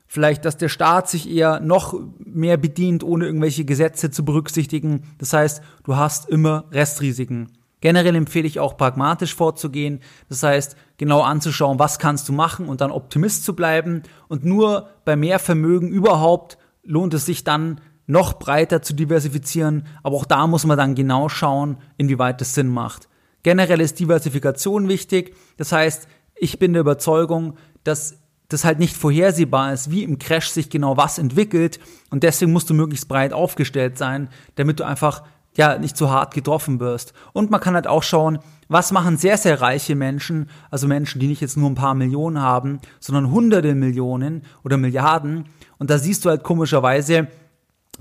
vielleicht, 0.08 0.46
dass 0.46 0.58
der 0.58 0.70
Staat 0.70 1.10
sich 1.10 1.30
eher 1.30 1.60
noch 1.60 2.00
mehr 2.20 2.56
bedient, 2.58 3.04
ohne 3.04 3.26
irgendwelche 3.26 3.66
Gesetze 3.66 4.10
zu 4.10 4.24
berücksichtigen. 4.24 5.04
Das 5.18 5.34
heißt, 5.34 5.62
du 5.84 5.98
hast 5.98 6.30
immer 6.30 6.66
Restrisiken. 6.72 7.50
Generell 7.82 8.16
empfehle 8.16 8.48
ich 8.48 8.60
auch 8.60 8.78
pragmatisch 8.78 9.36
vorzugehen. 9.36 10.00
Das 10.30 10.44
heißt, 10.44 10.76
genau 10.98 11.22
anzuschauen, 11.22 11.80
was 11.80 11.98
kannst 11.98 12.30
du 12.30 12.34
machen 12.34 12.68
und 12.68 12.80
dann 12.80 12.92
Optimist 12.92 13.44
zu 13.44 13.56
bleiben. 13.56 14.04
Und 14.28 14.46
nur 14.46 14.90
bei 15.04 15.16
mehr 15.16 15.40
Vermögen 15.40 15.90
überhaupt 15.90 16.58
lohnt 16.84 17.14
es 17.14 17.26
sich 17.26 17.44
dann 17.44 17.82
noch 18.08 18.34
breiter 18.34 18.82
zu 18.82 18.94
diversifizieren. 18.94 19.88
Aber 20.04 20.18
auch 20.18 20.26
da 20.26 20.48
muss 20.48 20.66
man 20.66 20.78
dann 20.78 20.96
genau 20.96 21.30
schauen, 21.30 21.78
inwieweit 21.98 22.42
das 22.42 22.54
Sinn 22.54 22.68
macht. 22.68 23.08
Generell 23.44 23.82
ist 23.82 24.00
Diversifikation 24.00 24.88
wichtig. 24.88 25.36
Das 25.58 25.72
heißt, 25.72 26.08
ich 26.36 26.60
bin 26.60 26.74
der 26.74 26.82
Überzeugung, 26.82 27.56
dass 27.84 28.18
das 28.50 28.66
halt 28.66 28.80
nicht 28.80 28.98
vorhersehbar 28.98 29.72
ist, 29.74 29.92
wie 29.92 30.04
im 30.04 30.20
Crash 30.20 30.50
sich 30.50 30.70
genau 30.70 30.98
was 30.98 31.18
entwickelt. 31.18 31.80
Und 32.10 32.24
deswegen 32.24 32.52
musst 32.52 32.70
du 32.70 32.74
möglichst 32.74 33.08
breit 33.08 33.34
aufgestellt 33.34 33.98
sein, 33.98 34.30
damit 34.56 34.80
du 34.80 34.84
einfach 34.84 35.24
ja 35.58 35.78
nicht 35.78 35.98
zu 35.98 36.10
hart 36.10 36.34
getroffen 36.34 36.80
wirst. 36.80 37.14
Und 37.34 37.52
man 37.52 37.60
kann 37.60 37.76
halt 37.76 37.88
auch 37.88 38.04
schauen, 38.04 38.40
was 38.68 38.92
machen 38.92 39.18
sehr, 39.18 39.38
sehr 39.38 39.62
reiche 39.62 39.96
Menschen, 39.96 40.50
also 40.70 40.88
Menschen, 40.88 41.20
die 41.20 41.28
nicht 41.28 41.42
jetzt 41.42 41.58
nur 41.58 41.70
ein 41.70 41.76
paar 41.76 41.94
Millionen 41.94 42.42
haben, 42.42 42.80
sondern 43.00 43.32
hunderte 43.32 43.76
Millionen 43.76 44.44
oder 44.64 44.78
Milliarden. 44.78 45.46
Und 45.78 45.90
da 45.90 45.98
siehst 45.98 46.24
du 46.24 46.30
halt 46.30 46.44
komischerweise, 46.44 47.28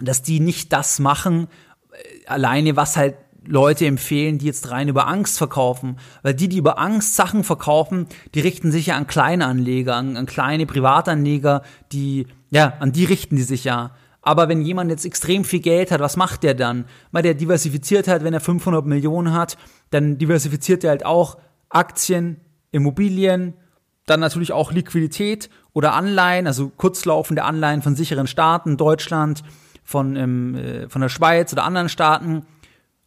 dass 0.01 0.23
die 0.23 0.41
nicht 0.41 0.73
das 0.73 0.99
machen, 0.99 1.49
äh, 1.93 2.27
alleine 2.27 2.77
was 2.77 2.97
halt 2.97 3.17
Leute 3.47 3.87
empfehlen, 3.87 4.39
die 4.39 4.47
jetzt 4.47 4.71
rein 4.71 4.89
über 4.89 5.09
Angst 5.09 5.39
verkaufen. 5.39 5.99
Weil 6.23 6.35
die, 6.35 6.49
die 6.49 6.59
über 6.59 6.79
Angst 6.79 7.17
Sachen 7.17 7.43
verkaufen, 7.43 8.07
die 8.35 8.41
richten 8.41 8.71
sich 8.71 8.87
ja 8.87 8.97
an 8.97 9.07
Kleinanleger, 9.07 9.97
an, 9.97 10.17
an 10.17 10.27
kleine 10.27 10.67
Privatanleger, 10.67 11.63
die, 11.91 12.27
ja, 12.51 12.75
an 12.81 12.93
die 12.93 13.05
richten 13.05 13.37
die 13.37 13.43
sich 13.43 13.65
ja. 13.65 13.93
Aber 14.23 14.49
wenn 14.49 14.63
jemand 14.63 14.91
jetzt 14.91 15.07
extrem 15.07 15.45
viel 15.45 15.61
Geld 15.61 15.91
hat, 15.91 16.01
was 16.01 16.17
macht 16.17 16.43
der 16.43 16.55
dann? 16.55 16.85
Weil 17.11 17.23
der 17.23 17.35
diversifiziert 17.35 18.07
halt, 18.07 18.23
wenn 18.23 18.35
er 18.35 18.41
500 18.41 18.85
Millionen 18.85 19.33
hat, 19.33 19.57
dann 19.91 20.19
diversifiziert 20.19 20.85
er 20.85 20.91
halt 20.91 21.07
auch 21.07 21.39
Aktien, 21.71 22.41
Immobilien, 22.71 23.55
dann 24.07 24.21
natürlich 24.21 24.53
auch 24.53 24.73
Liquidität 24.73 25.49
oder 25.73 25.95
Anleihen, 25.95 26.47
also 26.47 26.69
kurzlaufende 26.69 27.45
Anleihen 27.45 27.83
von 27.83 27.95
sicheren 27.95 28.27
Staaten, 28.27 28.77
Deutschland, 28.77 29.43
von, 29.85 30.17
ähm, 30.17 30.55
äh, 30.55 30.89
von 30.89 31.01
der 31.01 31.09
Schweiz 31.09 31.53
oder 31.53 31.65
anderen 31.65 31.89
Staaten. 31.89 32.45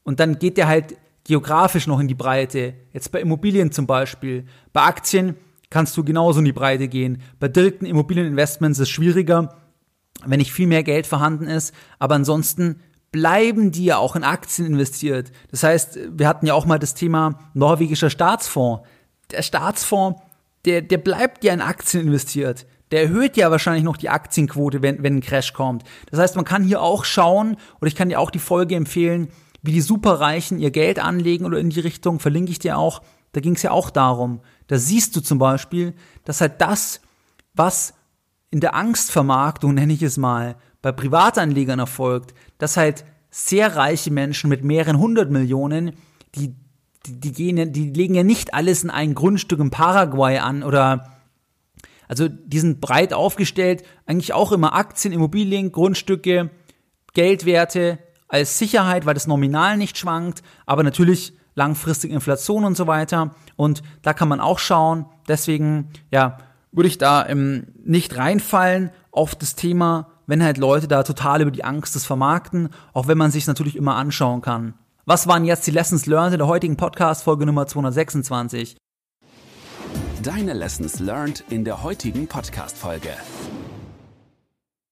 Und 0.04 0.20
dann 0.20 0.40
geht 0.40 0.58
der 0.58 0.68
halt 0.68 0.96
geografisch 1.24 1.88
noch 1.88 2.00
in 2.00 2.08
die 2.08 2.16
Breite. 2.16 2.74
Jetzt 2.92 3.12
bei 3.12 3.22
Immobilien 3.22 3.72
zum 3.72 3.88
Beispiel. 3.88 4.46
Bei 4.74 4.82
Aktien 4.82 5.36
kannst 5.70 5.96
du 5.98 6.04
genauso 6.04 6.40
in 6.40 6.46
die 6.46 6.54
Breite 6.54 6.88
gehen. 6.88 7.22
Bei 7.40 7.48
direkten 7.48 7.86
Immobilieninvestments 7.86 8.80
ist 8.80 8.84
es 8.84 8.90
schwieriger, 8.90 9.56
wenn 10.26 10.40
nicht 10.40 10.54
viel 10.54 10.68
mehr 10.68 10.84
Geld 10.84 11.08
vorhanden 11.08 11.48
ist. 11.48 11.74
Aber 12.00 12.16
ansonsten 12.16 12.80
bleiben 13.12 13.72
die 13.72 13.86
ja 13.86 13.98
auch 13.98 14.16
in 14.16 14.24
Aktien 14.24 14.68
investiert. 14.68 15.32
Das 15.52 15.64
heißt, 15.64 16.00
wir 16.12 16.28
hatten 16.28 16.46
ja 16.46 16.54
auch 16.54 16.66
mal 16.66 16.80
das 16.80 16.96
Thema 16.96 17.40
norwegischer 17.54 18.10
Staatsfonds. 18.10 18.88
Der 19.32 19.44
Staatsfonds, 19.44 20.20
der, 20.66 20.82
der 20.82 20.98
bleibt 20.98 21.44
ja 21.44 21.54
in 21.54 21.62
Aktien 21.62 22.08
investiert. 22.08 22.66
Der 22.92 23.04
erhöht 23.04 23.38
ja 23.38 23.50
wahrscheinlich 23.52 23.84
noch 23.84 23.98
die 23.98 24.10
Aktienquote, 24.10 24.82
wenn, 24.82 25.02
wenn 25.04 25.18
ein 25.18 25.22
Crash 25.22 25.54
kommt. 25.54 25.84
Das 26.10 26.20
heißt, 26.20 26.36
man 26.36 26.46
kann 26.46 26.64
hier 26.64 26.82
auch 26.82 27.06
schauen, 27.06 27.58
oder 27.80 27.88
ich 27.88 27.96
kann 27.96 28.10
dir 28.10 28.20
auch 28.20 28.32
die 28.32 28.40
Folge 28.40 28.76
empfehlen, 28.76 29.30
wie 29.62 29.72
die 29.72 29.82
Superreichen 29.82 30.60
ihr 30.60 30.72
Geld 30.72 31.00
anlegen 31.00 31.46
oder 31.46 31.58
in 31.58 31.70
die 31.70 31.80
Richtung, 31.80 32.20
verlinke 32.20 32.52
ich 32.52 32.60
dir 32.60 32.78
auch. 32.78 33.02
Da 33.32 33.42
ging 33.42 33.56
es 33.56 33.64
ja 33.64 33.72
auch 33.72 33.90
darum. 33.90 34.42
Da 34.68 34.78
siehst 34.78 35.16
du 35.16 35.22
zum 35.22 35.40
Beispiel, 35.40 35.94
dass 36.26 36.42
halt 36.42 36.62
das, 36.62 37.02
was 37.54 37.94
in 38.54 38.60
der 38.60 38.76
Angstvermarktung, 38.76 39.74
nenne 39.74 39.94
ich 39.94 40.04
es 40.04 40.18
mal, 40.18 40.58
bei 40.84 40.92
Privatanlegern 40.92 41.80
erfolgt, 41.80 42.36
dass 42.60 42.78
halt 42.78 43.04
sehr 43.32 43.76
reiche 43.76 44.12
Menschen 44.12 44.48
mit 44.48 44.64
mehreren 44.64 45.00
hundert 45.00 45.32
Millionen, 45.32 45.94
die, 46.36 46.54
die, 47.04 47.20
die, 47.20 47.32
gehen, 47.32 47.74
die 47.74 47.90
legen 47.90 48.14
ja 48.14 48.22
nicht 48.22 48.54
alles 48.54 48.84
in 48.84 48.92
ein 48.92 49.16
Grundstück 49.16 49.60
in 49.60 49.72
Paraguay 49.72 50.38
an 50.38 50.62
oder 50.62 51.18
also 52.08 52.28
die 52.28 52.60
sind 52.60 52.80
breit 52.80 53.12
aufgestellt, 53.12 53.82
eigentlich 54.06 54.34
auch 54.34 54.52
immer 54.52 54.74
Aktien, 54.76 55.16
Immobilien, 55.16 55.72
Grundstücke, 55.72 56.52
Geldwerte, 57.16 57.98
als 58.28 58.60
Sicherheit, 58.60 59.08
weil 59.08 59.16
das 59.16 59.26
Nominal 59.26 59.78
nicht 59.78 59.98
schwankt, 59.98 60.44
aber 60.68 60.84
natürlich 60.84 61.34
langfristig 61.56 62.12
Inflation 62.12 62.66
und 62.66 62.78
so 62.78 62.86
weiter. 62.86 63.34
Und 63.56 63.82
da 64.04 64.14
kann 64.14 64.28
man 64.28 64.40
auch 64.40 64.60
schauen. 64.60 65.08
Deswegen, 65.28 65.90
ja, 66.12 66.38
würde 66.74 66.90
ich 66.90 66.98
da 66.98 67.28
ähm, 67.28 67.68
nicht 67.84 68.18
reinfallen 68.18 68.92
auf 69.12 69.36
das 69.36 69.56
Thema, 69.56 70.10
wenn 70.28 70.44
halt 70.44 70.58
Leute 70.58 70.88
da 70.88 71.04
total 71.04 71.42
über 71.42 71.52
die 71.52 71.64
Angst 71.64 71.96
des 71.96 72.06
vermarkten, 72.06 72.70
auch 72.94 73.08
wenn 73.08 73.18
man 73.18 73.32
sich 73.32 73.48
natürlich 73.48 73.76
immer 73.76 73.96
anschauen 73.96 74.42
kann. 74.42 74.74
Was 75.06 75.28
waren 75.28 75.46
jetzt 75.46 75.68
die 75.68 75.72
Lessons 75.72 76.06
learned 76.06 76.34
in 76.34 76.40
der 76.40 76.48
heutigen 76.48 76.78
Podcast-Folge 76.78 77.46
Nummer 77.46 77.68
226? 77.68 78.78
Deine 80.24 80.54
Lessons 80.54 81.00
learned 81.00 81.44
in 81.50 81.66
der 81.66 81.84
heutigen 81.84 82.28
Podcast-Folge. 82.28 83.10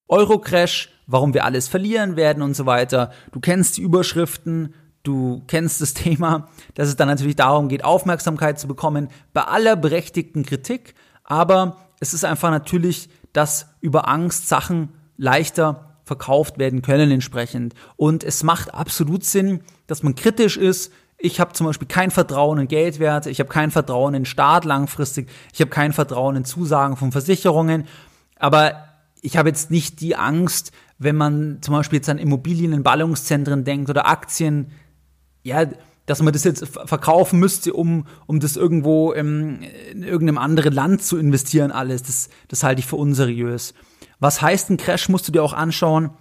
Eurocrash, 0.09 0.89
warum 1.07 1.33
wir 1.33 1.45
alles 1.45 1.69
verlieren 1.69 2.17
werden 2.17 2.43
und 2.43 2.53
so 2.53 2.65
weiter. 2.65 3.11
Du 3.31 3.39
kennst 3.39 3.77
die 3.77 3.81
Überschriften, 3.81 4.75
du 5.03 5.41
kennst 5.47 5.79
das 5.79 5.93
Thema, 5.95 6.49
dass 6.73 6.89
es 6.89 6.97
dann 6.97 7.07
natürlich 7.07 7.37
darum 7.37 7.69
geht, 7.69 7.85
Aufmerksamkeit 7.85 8.59
zu 8.59 8.67
bekommen 8.67 9.07
bei 9.31 9.43
aller 9.43 9.77
berechtigten 9.77 10.43
Kritik, 10.43 10.95
aber 11.23 11.77
es 11.99 12.13
ist 12.13 12.25
einfach 12.25 12.49
natürlich, 12.49 13.09
dass 13.33 13.67
über 13.79 14.07
Angst 14.07 14.47
Sachen 14.47 14.89
leichter 15.17 15.97
verkauft 16.03 16.57
werden 16.57 16.81
können 16.81 17.11
entsprechend. 17.11 17.73
Und 17.95 18.23
es 18.23 18.43
macht 18.43 18.73
absolut 18.73 19.23
Sinn, 19.23 19.61
dass 19.87 20.03
man 20.03 20.15
kritisch 20.15 20.57
ist. 20.57 20.91
Ich 21.17 21.39
habe 21.39 21.53
zum 21.53 21.67
Beispiel 21.67 21.87
kein 21.87 22.11
Vertrauen 22.11 22.57
in 22.57 22.67
Geldwerte, 22.67 23.29
ich 23.29 23.39
habe 23.39 23.49
kein 23.49 23.71
Vertrauen 23.71 24.15
in 24.15 24.25
Staat 24.25 24.65
langfristig, 24.65 25.29
ich 25.53 25.61
habe 25.61 25.69
kein 25.69 25.93
Vertrauen 25.93 26.35
in 26.35 26.45
Zusagen 26.45 26.97
von 26.97 27.11
Versicherungen. 27.11 27.87
Aber 28.37 28.87
ich 29.21 29.37
habe 29.37 29.49
jetzt 29.49 29.69
nicht 29.69 30.01
die 30.01 30.15
Angst, 30.15 30.71
wenn 30.97 31.15
man 31.15 31.59
zum 31.61 31.75
Beispiel 31.75 31.97
jetzt 31.97 32.09
an 32.09 32.17
Immobilien 32.17 32.73
in 32.73 32.83
Ballungszentren 32.83 33.63
denkt 33.63 33.89
oder 33.89 34.07
Aktien, 34.07 34.71
ja, 35.43 35.65
dass 36.05 36.21
man 36.21 36.33
das 36.33 36.43
jetzt 36.43 36.65
verkaufen 36.67 37.39
müsste, 37.39 37.73
um, 37.73 38.05
um 38.25 38.39
das 38.39 38.55
irgendwo 38.55 39.11
im, 39.11 39.59
in 39.91 40.03
irgendeinem 40.03 40.39
anderen 40.39 40.73
Land 40.73 41.03
zu 41.03 41.17
investieren, 41.17 41.71
alles. 41.71 42.03
Das, 42.03 42.29
das 42.47 42.63
halte 42.63 42.79
ich 42.79 42.87
für 42.87 42.95
unseriös. 42.95 43.73
Was 44.19 44.41
heißt 44.41 44.69
ein 44.69 44.77
Crash, 44.77 45.09
musst 45.09 45.27
du 45.27 45.31
dir 45.31 45.43
auch 45.43 45.53
anschauen. 45.53 46.11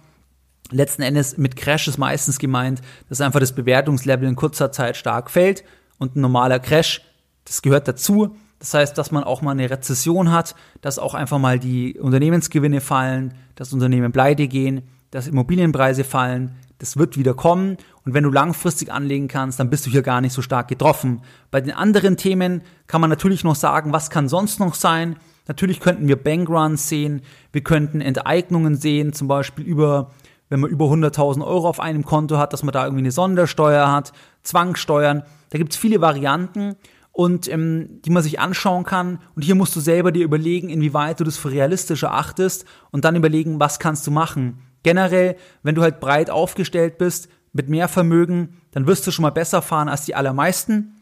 Letzten 0.71 1.01
Endes 1.01 1.37
mit 1.37 1.55
Crash 1.55 1.87
ist 1.87 1.97
meistens 1.97 2.39
gemeint, 2.39 2.81
dass 3.09 3.21
einfach 3.21 3.39
das 3.39 3.53
Bewertungslevel 3.53 4.27
in 4.27 4.35
kurzer 4.35 4.71
Zeit 4.71 4.95
stark 4.95 5.29
fällt 5.29 5.63
und 5.97 6.15
ein 6.15 6.21
normaler 6.21 6.59
Crash, 6.59 7.01
das 7.45 7.61
gehört 7.61 7.87
dazu. 7.87 8.35
Das 8.59 8.73
heißt, 8.73 8.97
dass 8.97 9.11
man 9.11 9.23
auch 9.23 9.41
mal 9.41 9.51
eine 9.51 9.69
Rezession 9.69 10.31
hat, 10.31 10.55
dass 10.81 10.99
auch 10.99 11.15
einfach 11.15 11.39
mal 11.39 11.59
die 11.59 11.99
Unternehmensgewinne 11.99 12.79
fallen, 12.79 13.33
dass 13.55 13.73
Unternehmen 13.73 14.11
pleite 14.11 14.47
gehen, 14.47 14.83
dass 15.09 15.27
Immobilienpreise 15.27 16.03
fallen. 16.03 16.55
Das 16.81 16.97
wird 16.97 17.15
wieder 17.15 17.35
kommen. 17.35 17.77
Und 18.05 18.15
wenn 18.15 18.23
du 18.23 18.31
langfristig 18.31 18.91
anlegen 18.91 19.27
kannst, 19.27 19.59
dann 19.59 19.69
bist 19.69 19.85
du 19.85 19.91
hier 19.91 20.01
gar 20.01 20.19
nicht 20.19 20.33
so 20.33 20.41
stark 20.41 20.67
getroffen. 20.67 21.21
Bei 21.51 21.61
den 21.61 21.73
anderen 21.73 22.17
Themen 22.17 22.63
kann 22.87 23.01
man 23.01 23.11
natürlich 23.11 23.43
noch 23.43 23.55
sagen, 23.55 23.93
was 23.93 24.09
kann 24.09 24.27
sonst 24.27 24.59
noch 24.59 24.73
sein? 24.73 25.15
Natürlich 25.47 25.79
könnten 25.79 26.07
wir 26.07 26.15
Bankruns 26.15 26.89
sehen. 26.89 27.21
Wir 27.51 27.61
könnten 27.61 28.01
Enteignungen 28.01 28.75
sehen, 28.75 29.13
zum 29.13 29.27
Beispiel 29.27 29.63
über 29.63 30.09
wenn 30.49 30.59
man 30.59 30.69
über 30.69 30.85
100.000 30.85 31.45
Euro 31.45 31.69
auf 31.69 31.79
einem 31.79 32.03
Konto 32.03 32.37
hat, 32.37 32.51
dass 32.51 32.61
man 32.61 32.73
da 32.73 32.83
irgendwie 32.83 33.03
eine 33.03 33.11
Sondersteuer 33.11 33.89
hat, 33.89 34.11
Zwangssteuern. 34.43 35.23
Da 35.49 35.57
gibt's 35.57 35.77
viele 35.77 36.01
Varianten 36.01 36.75
und 37.13 37.47
ähm, 37.47 38.01
die 38.03 38.09
man 38.09 38.21
sich 38.21 38.39
anschauen 38.41 38.83
kann. 38.83 39.19
Und 39.33 39.43
hier 39.43 39.55
musst 39.55 39.75
du 39.77 39.79
selber 39.79 40.11
dir 40.11 40.25
überlegen, 40.25 40.69
inwieweit 40.69 41.21
du 41.21 41.23
das 41.23 41.37
für 41.37 41.51
realistisch 41.51 42.03
erachtest 42.03 42.65
und 42.91 43.05
dann 43.05 43.15
überlegen, 43.15 43.61
was 43.61 43.79
kannst 43.79 44.05
du 44.07 44.11
machen. 44.11 44.61
Generell, 44.83 45.35
wenn 45.63 45.75
du 45.75 45.81
halt 45.81 45.99
breit 45.99 46.29
aufgestellt 46.29 46.97
bist, 46.97 47.29
mit 47.53 47.69
mehr 47.69 47.87
Vermögen, 47.87 48.61
dann 48.71 48.87
wirst 48.87 49.05
du 49.05 49.11
schon 49.11 49.23
mal 49.23 49.31
besser 49.31 49.61
fahren 49.61 49.89
als 49.89 50.05
die 50.05 50.15
allermeisten. 50.15 50.95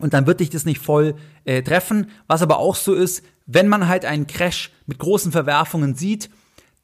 Und 0.00 0.14
dann 0.14 0.26
wird 0.26 0.40
dich 0.40 0.50
das 0.50 0.64
nicht 0.64 0.80
voll 0.80 1.14
äh, 1.44 1.62
treffen. 1.62 2.10
Was 2.26 2.42
aber 2.42 2.58
auch 2.58 2.74
so 2.74 2.92
ist, 2.92 3.24
wenn 3.46 3.68
man 3.68 3.88
halt 3.88 4.04
einen 4.04 4.26
Crash 4.26 4.72
mit 4.86 4.98
großen 4.98 5.32
Verwerfungen 5.32 5.94
sieht, 5.94 6.28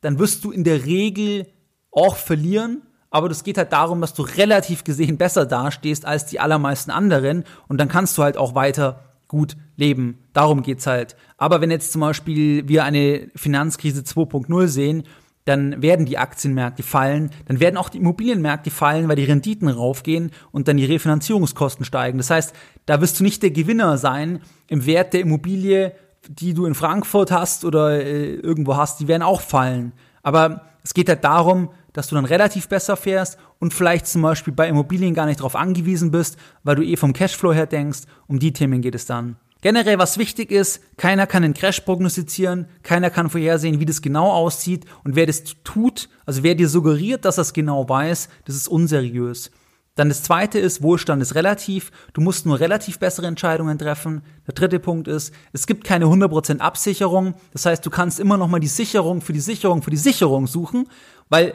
dann 0.00 0.18
wirst 0.18 0.44
du 0.44 0.50
in 0.50 0.64
der 0.64 0.84
Regel 0.86 1.46
auch 1.90 2.16
verlieren 2.16 2.82
aber 3.12 3.28
das 3.28 3.44
geht 3.44 3.58
halt 3.58 3.72
darum, 3.74 4.00
dass 4.00 4.14
du 4.14 4.22
relativ 4.22 4.84
gesehen 4.84 5.18
besser 5.18 5.44
dastehst 5.44 6.06
als 6.06 6.24
die 6.26 6.40
allermeisten 6.40 6.90
anderen 6.90 7.44
und 7.68 7.78
dann 7.78 7.88
kannst 7.88 8.16
du 8.16 8.22
halt 8.22 8.38
auch 8.38 8.54
weiter 8.54 9.04
gut 9.28 9.56
leben. 9.76 10.18
Darum 10.32 10.62
geht's 10.62 10.86
halt. 10.86 11.14
Aber 11.36 11.60
wenn 11.60 11.70
jetzt 11.70 11.92
zum 11.92 12.00
Beispiel 12.00 12.66
wir 12.68 12.84
eine 12.84 13.30
Finanzkrise 13.36 14.00
2.0 14.00 14.66
sehen, 14.66 15.04
dann 15.44 15.82
werden 15.82 16.06
die 16.06 16.18
Aktienmärkte 16.18 16.82
fallen, 16.82 17.30
dann 17.46 17.60
werden 17.60 17.76
auch 17.76 17.88
die 17.88 17.98
Immobilienmärkte 17.98 18.70
fallen, 18.70 19.08
weil 19.08 19.16
die 19.16 19.24
Renditen 19.24 19.68
raufgehen 19.68 20.30
und 20.52 20.68
dann 20.68 20.76
die 20.76 20.84
Refinanzierungskosten 20.84 21.84
steigen. 21.84 22.18
Das 22.18 22.30
heißt, 22.30 22.54
da 22.86 23.00
wirst 23.00 23.18
du 23.18 23.24
nicht 23.24 23.42
der 23.42 23.50
Gewinner 23.50 23.98
sein 23.98 24.40
im 24.68 24.86
Wert 24.86 25.12
der 25.14 25.20
Immobilie, 25.20 25.92
die 26.28 26.54
du 26.54 26.66
in 26.66 26.74
Frankfurt 26.74 27.32
hast 27.32 27.64
oder 27.64 28.00
äh, 28.00 28.34
irgendwo 28.34 28.76
hast, 28.76 29.00
die 29.00 29.08
werden 29.08 29.22
auch 29.22 29.40
fallen. 29.40 29.92
Aber 30.22 30.62
es 30.84 30.94
geht 30.94 31.08
halt 31.08 31.24
darum, 31.24 31.70
dass 31.92 32.08
du 32.08 32.14
dann 32.14 32.24
relativ 32.24 32.68
besser 32.68 32.96
fährst 32.96 33.38
und 33.58 33.74
vielleicht 33.74 34.06
zum 34.06 34.22
Beispiel 34.22 34.52
bei 34.52 34.68
Immobilien 34.68 35.14
gar 35.14 35.26
nicht 35.26 35.40
darauf 35.40 35.56
angewiesen 35.56 36.10
bist, 36.10 36.36
weil 36.62 36.76
du 36.76 36.82
eh 36.82 36.96
vom 36.96 37.12
Cashflow 37.12 37.52
her 37.52 37.66
denkst. 37.66 38.02
Um 38.26 38.38
die 38.38 38.52
Themen 38.52 38.80
geht 38.80 38.94
es 38.94 39.06
dann. 39.06 39.36
Generell, 39.62 39.96
was 39.98 40.18
wichtig 40.18 40.50
ist, 40.50 40.80
keiner 40.96 41.28
kann 41.28 41.44
den 41.44 41.54
Crash 41.54 41.80
prognostizieren, 41.80 42.66
keiner 42.82 43.10
kann 43.10 43.30
vorhersehen, 43.30 43.78
wie 43.78 43.86
das 43.86 44.02
genau 44.02 44.28
aussieht 44.30 44.86
und 45.04 45.14
wer 45.14 45.24
das 45.24 45.44
tut, 45.62 46.08
also 46.26 46.42
wer 46.42 46.56
dir 46.56 46.68
suggeriert, 46.68 47.24
dass 47.24 47.38
er 47.38 47.42
es 47.42 47.52
genau 47.52 47.88
weiß, 47.88 48.28
das 48.44 48.56
ist 48.56 48.66
unseriös. 48.66 49.52
Dann 49.94 50.08
das 50.08 50.24
zweite 50.24 50.58
ist, 50.58 50.82
Wohlstand 50.82 51.22
ist 51.22 51.36
relativ, 51.36 51.92
du 52.12 52.20
musst 52.20 52.44
nur 52.44 52.58
relativ 52.58 52.98
bessere 52.98 53.28
Entscheidungen 53.28 53.78
treffen. 53.78 54.22
Der 54.48 54.54
dritte 54.54 54.80
Punkt 54.80 55.06
ist, 55.06 55.32
es 55.52 55.68
gibt 55.68 55.84
keine 55.84 56.06
100% 56.06 56.58
Absicherung, 56.58 57.34
das 57.52 57.64
heißt, 57.64 57.86
du 57.86 57.90
kannst 57.90 58.18
immer 58.18 58.38
noch 58.38 58.48
mal 58.48 58.58
die 58.58 58.66
Sicherung 58.66 59.20
für 59.20 59.32
die 59.32 59.40
Sicherung 59.40 59.82
für 59.82 59.90
die 59.90 59.96
Sicherung 59.96 60.48
suchen, 60.48 60.88
weil 61.28 61.54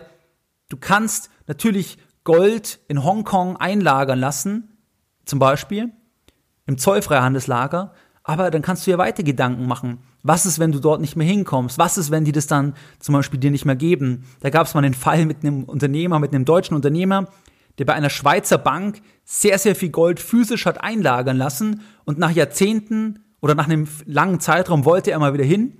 du 0.70 0.78
kannst 0.78 1.30
natürlich 1.46 1.98
Gold 2.24 2.80
in 2.88 3.04
Hongkong 3.04 3.58
einlagern 3.58 4.20
lassen, 4.20 4.78
zum 5.26 5.40
Beispiel, 5.40 5.92
im 6.68 6.78
Zollfreihandelslager, 6.78 7.94
aber 8.24 8.52
dann 8.52 8.62
kannst 8.62 8.86
du 8.86 8.92
ja 8.92 8.98
weiter 8.98 9.24
Gedanken 9.24 9.68
machen. 9.68 10.00
Was 10.22 10.46
ist, 10.46 10.60
wenn 10.60 10.74
du 10.74 10.80
dort 10.80 11.00
nicht 11.00 11.16
mehr 11.16 11.26
hinkommst? 11.26 11.78
Was 11.78 11.98
ist, 11.98 12.12
wenn 12.12 12.26
die 12.26 12.34
das 12.34 12.46
dann 12.46 12.74
zum 13.00 13.14
Beispiel 13.14 13.40
dir 13.40 13.52
nicht 13.52 13.66
mehr 13.66 13.78
geben? 13.78 14.26
Da 14.42 14.50
gab 14.50 14.68
es 14.68 14.74
mal 14.74 14.84
einen 14.84 14.94
Fall 14.94 15.26
mit 15.26 15.44
einem 15.44 15.64
Unternehmer, 15.64 16.20
mit 16.20 16.36
einem 16.36 16.44
deutschen 16.44 16.76
Unternehmer, 16.76 17.30
der 17.78 17.86
bei 17.86 17.94
einer 17.94 18.10
Schweizer 18.10 18.58
Bank 18.58 19.02
sehr, 19.24 19.58
sehr 19.58 19.76
viel 19.76 19.90
Gold 19.90 20.20
physisch 20.20 20.66
hat 20.66 20.84
einlagern 20.84 21.38
lassen 21.38 21.82
und 22.04 22.20
nach 22.20 22.32
Jahrzehnten 22.32 23.20
oder 23.40 23.56
nach 23.56 23.66
einem 23.66 23.88
langen 24.06 24.40
Zeitraum 24.40 24.84
wollte 24.84 25.12
er 25.12 25.20
mal 25.20 25.34
wieder 25.34 25.46
hin. 25.46 25.78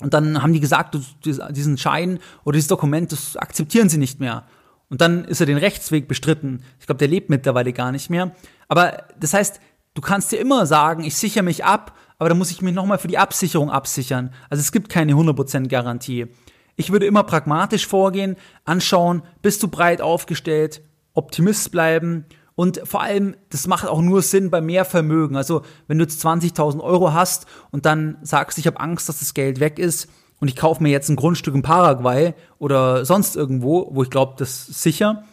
Und 0.00 0.12
dann 0.14 0.42
haben 0.42 0.52
die 0.52 0.60
gesagt, 0.60 0.96
diesen 1.24 1.78
Schein 1.78 2.18
oder 2.44 2.56
dieses 2.56 2.68
Dokument, 2.68 3.12
das 3.12 3.36
akzeptieren 3.36 3.88
sie 3.88 3.98
nicht 3.98 4.18
mehr. 4.18 4.44
Und 4.88 5.00
dann 5.00 5.24
ist 5.24 5.40
er 5.40 5.46
den 5.46 5.58
Rechtsweg 5.58 6.08
bestritten. 6.08 6.62
Ich 6.80 6.86
glaube, 6.86 6.98
der 6.98 7.08
lebt 7.08 7.30
mittlerweile 7.30 7.72
gar 7.72 7.92
nicht 7.92 8.10
mehr. 8.10 8.32
Aber 8.66 9.04
das 9.18 9.34
heißt, 9.34 9.60
Du 9.94 10.02
kannst 10.02 10.30
dir 10.30 10.38
immer 10.38 10.66
sagen, 10.66 11.02
ich 11.02 11.16
sichere 11.16 11.42
mich 11.42 11.64
ab, 11.64 11.96
aber 12.18 12.28
dann 12.28 12.38
muss 12.38 12.50
ich 12.50 12.62
mich 12.62 12.74
nochmal 12.74 12.98
für 12.98 13.08
die 13.08 13.18
Absicherung 13.18 13.70
absichern. 13.70 14.32
Also 14.48 14.60
es 14.60 14.72
gibt 14.72 14.88
keine 14.88 15.14
100% 15.14 15.68
Garantie. 15.68 16.26
Ich 16.76 16.92
würde 16.92 17.06
immer 17.06 17.24
pragmatisch 17.24 17.86
vorgehen, 17.86 18.36
anschauen, 18.64 19.22
bist 19.42 19.62
du 19.62 19.68
breit 19.68 20.00
aufgestellt, 20.00 20.82
Optimist 21.12 21.72
bleiben 21.72 22.24
und 22.54 22.82
vor 22.84 23.02
allem, 23.02 23.36
das 23.48 23.66
macht 23.66 23.88
auch 23.88 24.00
nur 24.00 24.22
Sinn 24.22 24.50
bei 24.50 24.60
mehr 24.60 24.84
Vermögen. 24.84 25.36
Also 25.36 25.62
wenn 25.88 25.98
du 25.98 26.04
jetzt 26.04 26.24
20.000 26.24 26.80
Euro 26.80 27.12
hast 27.12 27.46
und 27.70 27.86
dann 27.86 28.18
sagst, 28.22 28.58
ich 28.58 28.66
habe 28.66 28.78
Angst, 28.80 29.08
dass 29.08 29.18
das 29.18 29.34
Geld 29.34 29.60
weg 29.60 29.78
ist 29.78 30.08
und 30.40 30.48
ich 30.48 30.56
kaufe 30.56 30.82
mir 30.82 30.90
jetzt 30.90 31.08
ein 31.08 31.16
Grundstück 31.16 31.54
in 31.54 31.62
Paraguay 31.62 32.34
oder 32.58 33.04
sonst 33.04 33.34
irgendwo, 33.34 33.88
wo 33.92 34.02
ich 34.02 34.10
glaube, 34.10 34.34
das 34.38 34.68
ist 34.68 34.82
sicher, 34.82 35.24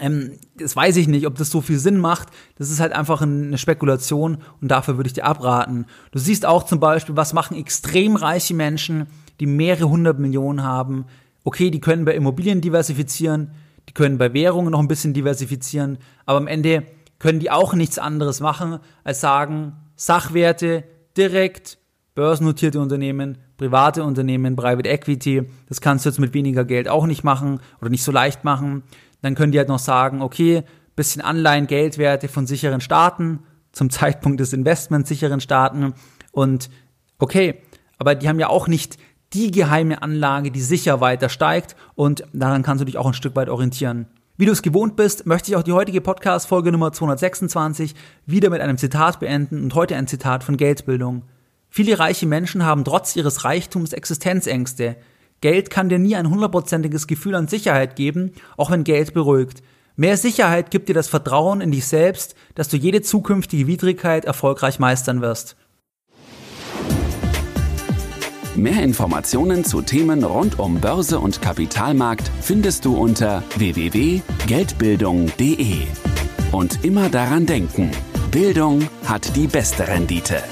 ähm, 0.00 0.38
das 0.56 0.74
weiß 0.74 0.96
ich 0.96 1.08
nicht, 1.08 1.26
ob 1.26 1.36
das 1.36 1.50
so 1.50 1.60
viel 1.60 1.78
Sinn 1.78 1.98
macht. 1.98 2.28
Das 2.56 2.70
ist 2.70 2.80
halt 2.80 2.92
einfach 2.92 3.22
eine 3.22 3.58
Spekulation 3.58 4.38
und 4.60 4.70
dafür 4.70 4.96
würde 4.96 5.08
ich 5.08 5.14
dir 5.14 5.24
abraten. 5.24 5.86
Du 6.10 6.18
siehst 6.18 6.46
auch 6.46 6.64
zum 6.64 6.80
Beispiel, 6.80 7.16
was 7.16 7.32
machen 7.32 7.56
extrem 7.56 8.16
reiche 8.16 8.54
Menschen, 8.54 9.06
die 9.38 9.46
mehrere 9.46 9.88
hundert 9.88 10.18
Millionen 10.18 10.62
haben. 10.62 11.06
Okay, 11.44 11.70
die 11.70 11.80
können 11.80 12.04
bei 12.04 12.14
Immobilien 12.14 12.60
diversifizieren, 12.60 13.52
die 13.88 13.94
können 13.94 14.18
bei 14.18 14.32
Währungen 14.34 14.72
noch 14.72 14.80
ein 14.80 14.88
bisschen 14.88 15.14
diversifizieren, 15.14 15.98
aber 16.26 16.38
am 16.38 16.46
Ende 16.46 16.84
können 17.18 17.40
die 17.40 17.50
auch 17.50 17.74
nichts 17.74 17.98
anderes 17.98 18.40
machen, 18.40 18.78
als 19.04 19.20
sagen, 19.20 19.74
Sachwerte 19.96 20.84
direkt, 21.16 21.78
börsennotierte 22.14 22.80
Unternehmen, 22.80 23.38
private 23.56 24.04
Unternehmen, 24.04 24.56
Private 24.56 24.88
Equity, 24.88 25.42
das 25.68 25.80
kannst 25.80 26.04
du 26.04 26.08
jetzt 26.08 26.18
mit 26.18 26.34
weniger 26.34 26.64
Geld 26.64 26.88
auch 26.88 27.06
nicht 27.06 27.24
machen 27.24 27.60
oder 27.80 27.90
nicht 27.90 28.02
so 28.02 28.10
leicht 28.10 28.42
machen. 28.42 28.82
Dann 29.22 29.34
können 29.34 29.52
die 29.52 29.58
halt 29.58 29.68
noch 29.68 29.78
sagen, 29.78 30.22
okay, 30.22 30.64
bisschen 30.96 31.22
Anleihen, 31.22 31.66
Geldwerte 31.66 32.28
von 32.28 32.46
sicheren 32.46 32.80
Staaten, 32.80 33.40
zum 33.72 33.90
Zeitpunkt 33.90 34.40
des 34.40 34.52
Investments 34.52 35.08
sicheren 35.08 35.40
Staaten 35.40 35.94
und 36.32 36.70
okay, 37.18 37.62
aber 37.98 38.14
die 38.14 38.28
haben 38.28 38.40
ja 38.40 38.48
auch 38.48 38.68
nicht 38.68 38.98
die 39.32 39.50
geheime 39.50 40.02
Anlage, 40.02 40.50
die 40.50 40.60
sicher 40.60 41.00
weiter 41.00 41.28
steigt 41.28 41.76
und 41.94 42.24
daran 42.32 42.62
kannst 42.62 42.80
du 42.80 42.84
dich 42.84 42.98
auch 42.98 43.06
ein 43.06 43.14
Stück 43.14 43.36
weit 43.36 43.48
orientieren. 43.48 44.06
Wie 44.36 44.46
du 44.46 44.52
es 44.52 44.62
gewohnt 44.62 44.96
bist, 44.96 45.26
möchte 45.26 45.50
ich 45.50 45.56
auch 45.56 45.62
die 45.62 45.72
heutige 45.72 46.00
Podcast-Folge 46.00 46.72
Nummer 46.72 46.92
226 46.92 47.94
wieder 48.24 48.48
mit 48.48 48.62
einem 48.62 48.78
Zitat 48.78 49.20
beenden 49.20 49.62
und 49.62 49.74
heute 49.74 49.96
ein 49.96 50.06
Zitat 50.06 50.44
von 50.44 50.56
Geldbildung. 50.56 51.24
Viele 51.68 51.98
reiche 51.98 52.26
Menschen 52.26 52.64
haben 52.64 52.84
trotz 52.84 53.14
ihres 53.14 53.44
Reichtums 53.44 53.92
Existenzängste. 53.92 54.96
Geld 55.40 55.70
kann 55.70 55.88
dir 55.88 55.98
nie 55.98 56.16
ein 56.16 56.28
hundertprozentiges 56.28 57.06
Gefühl 57.06 57.34
an 57.34 57.48
Sicherheit 57.48 57.96
geben, 57.96 58.32
auch 58.56 58.70
wenn 58.70 58.84
Geld 58.84 59.14
beruhigt. 59.14 59.62
Mehr 59.96 60.16
Sicherheit 60.16 60.70
gibt 60.70 60.88
dir 60.88 60.94
das 60.94 61.08
Vertrauen 61.08 61.60
in 61.60 61.72
dich 61.72 61.86
selbst, 61.86 62.34
dass 62.54 62.68
du 62.68 62.76
jede 62.76 63.02
zukünftige 63.02 63.66
Widrigkeit 63.66 64.24
erfolgreich 64.24 64.78
meistern 64.78 65.20
wirst. 65.20 65.56
Mehr 68.56 68.82
Informationen 68.82 69.64
zu 69.64 69.80
Themen 69.80 70.24
rund 70.24 70.58
um 70.58 70.80
Börse 70.80 71.20
und 71.20 71.40
Kapitalmarkt 71.40 72.28
findest 72.42 72.84
du 72.84 72.96
unter 72.96 73.44
www.geldbildung.de. 73.56 75.76
Und 76.52 76.84
immer 76.84 77.08
daran 77.08 77.46
denken, 77.46 77.92
Bildung 78.30 78.86
hat 79.04 79.34
die 79.36 79.46
beste 79.46 79.86
Rendite. 79.86 80.42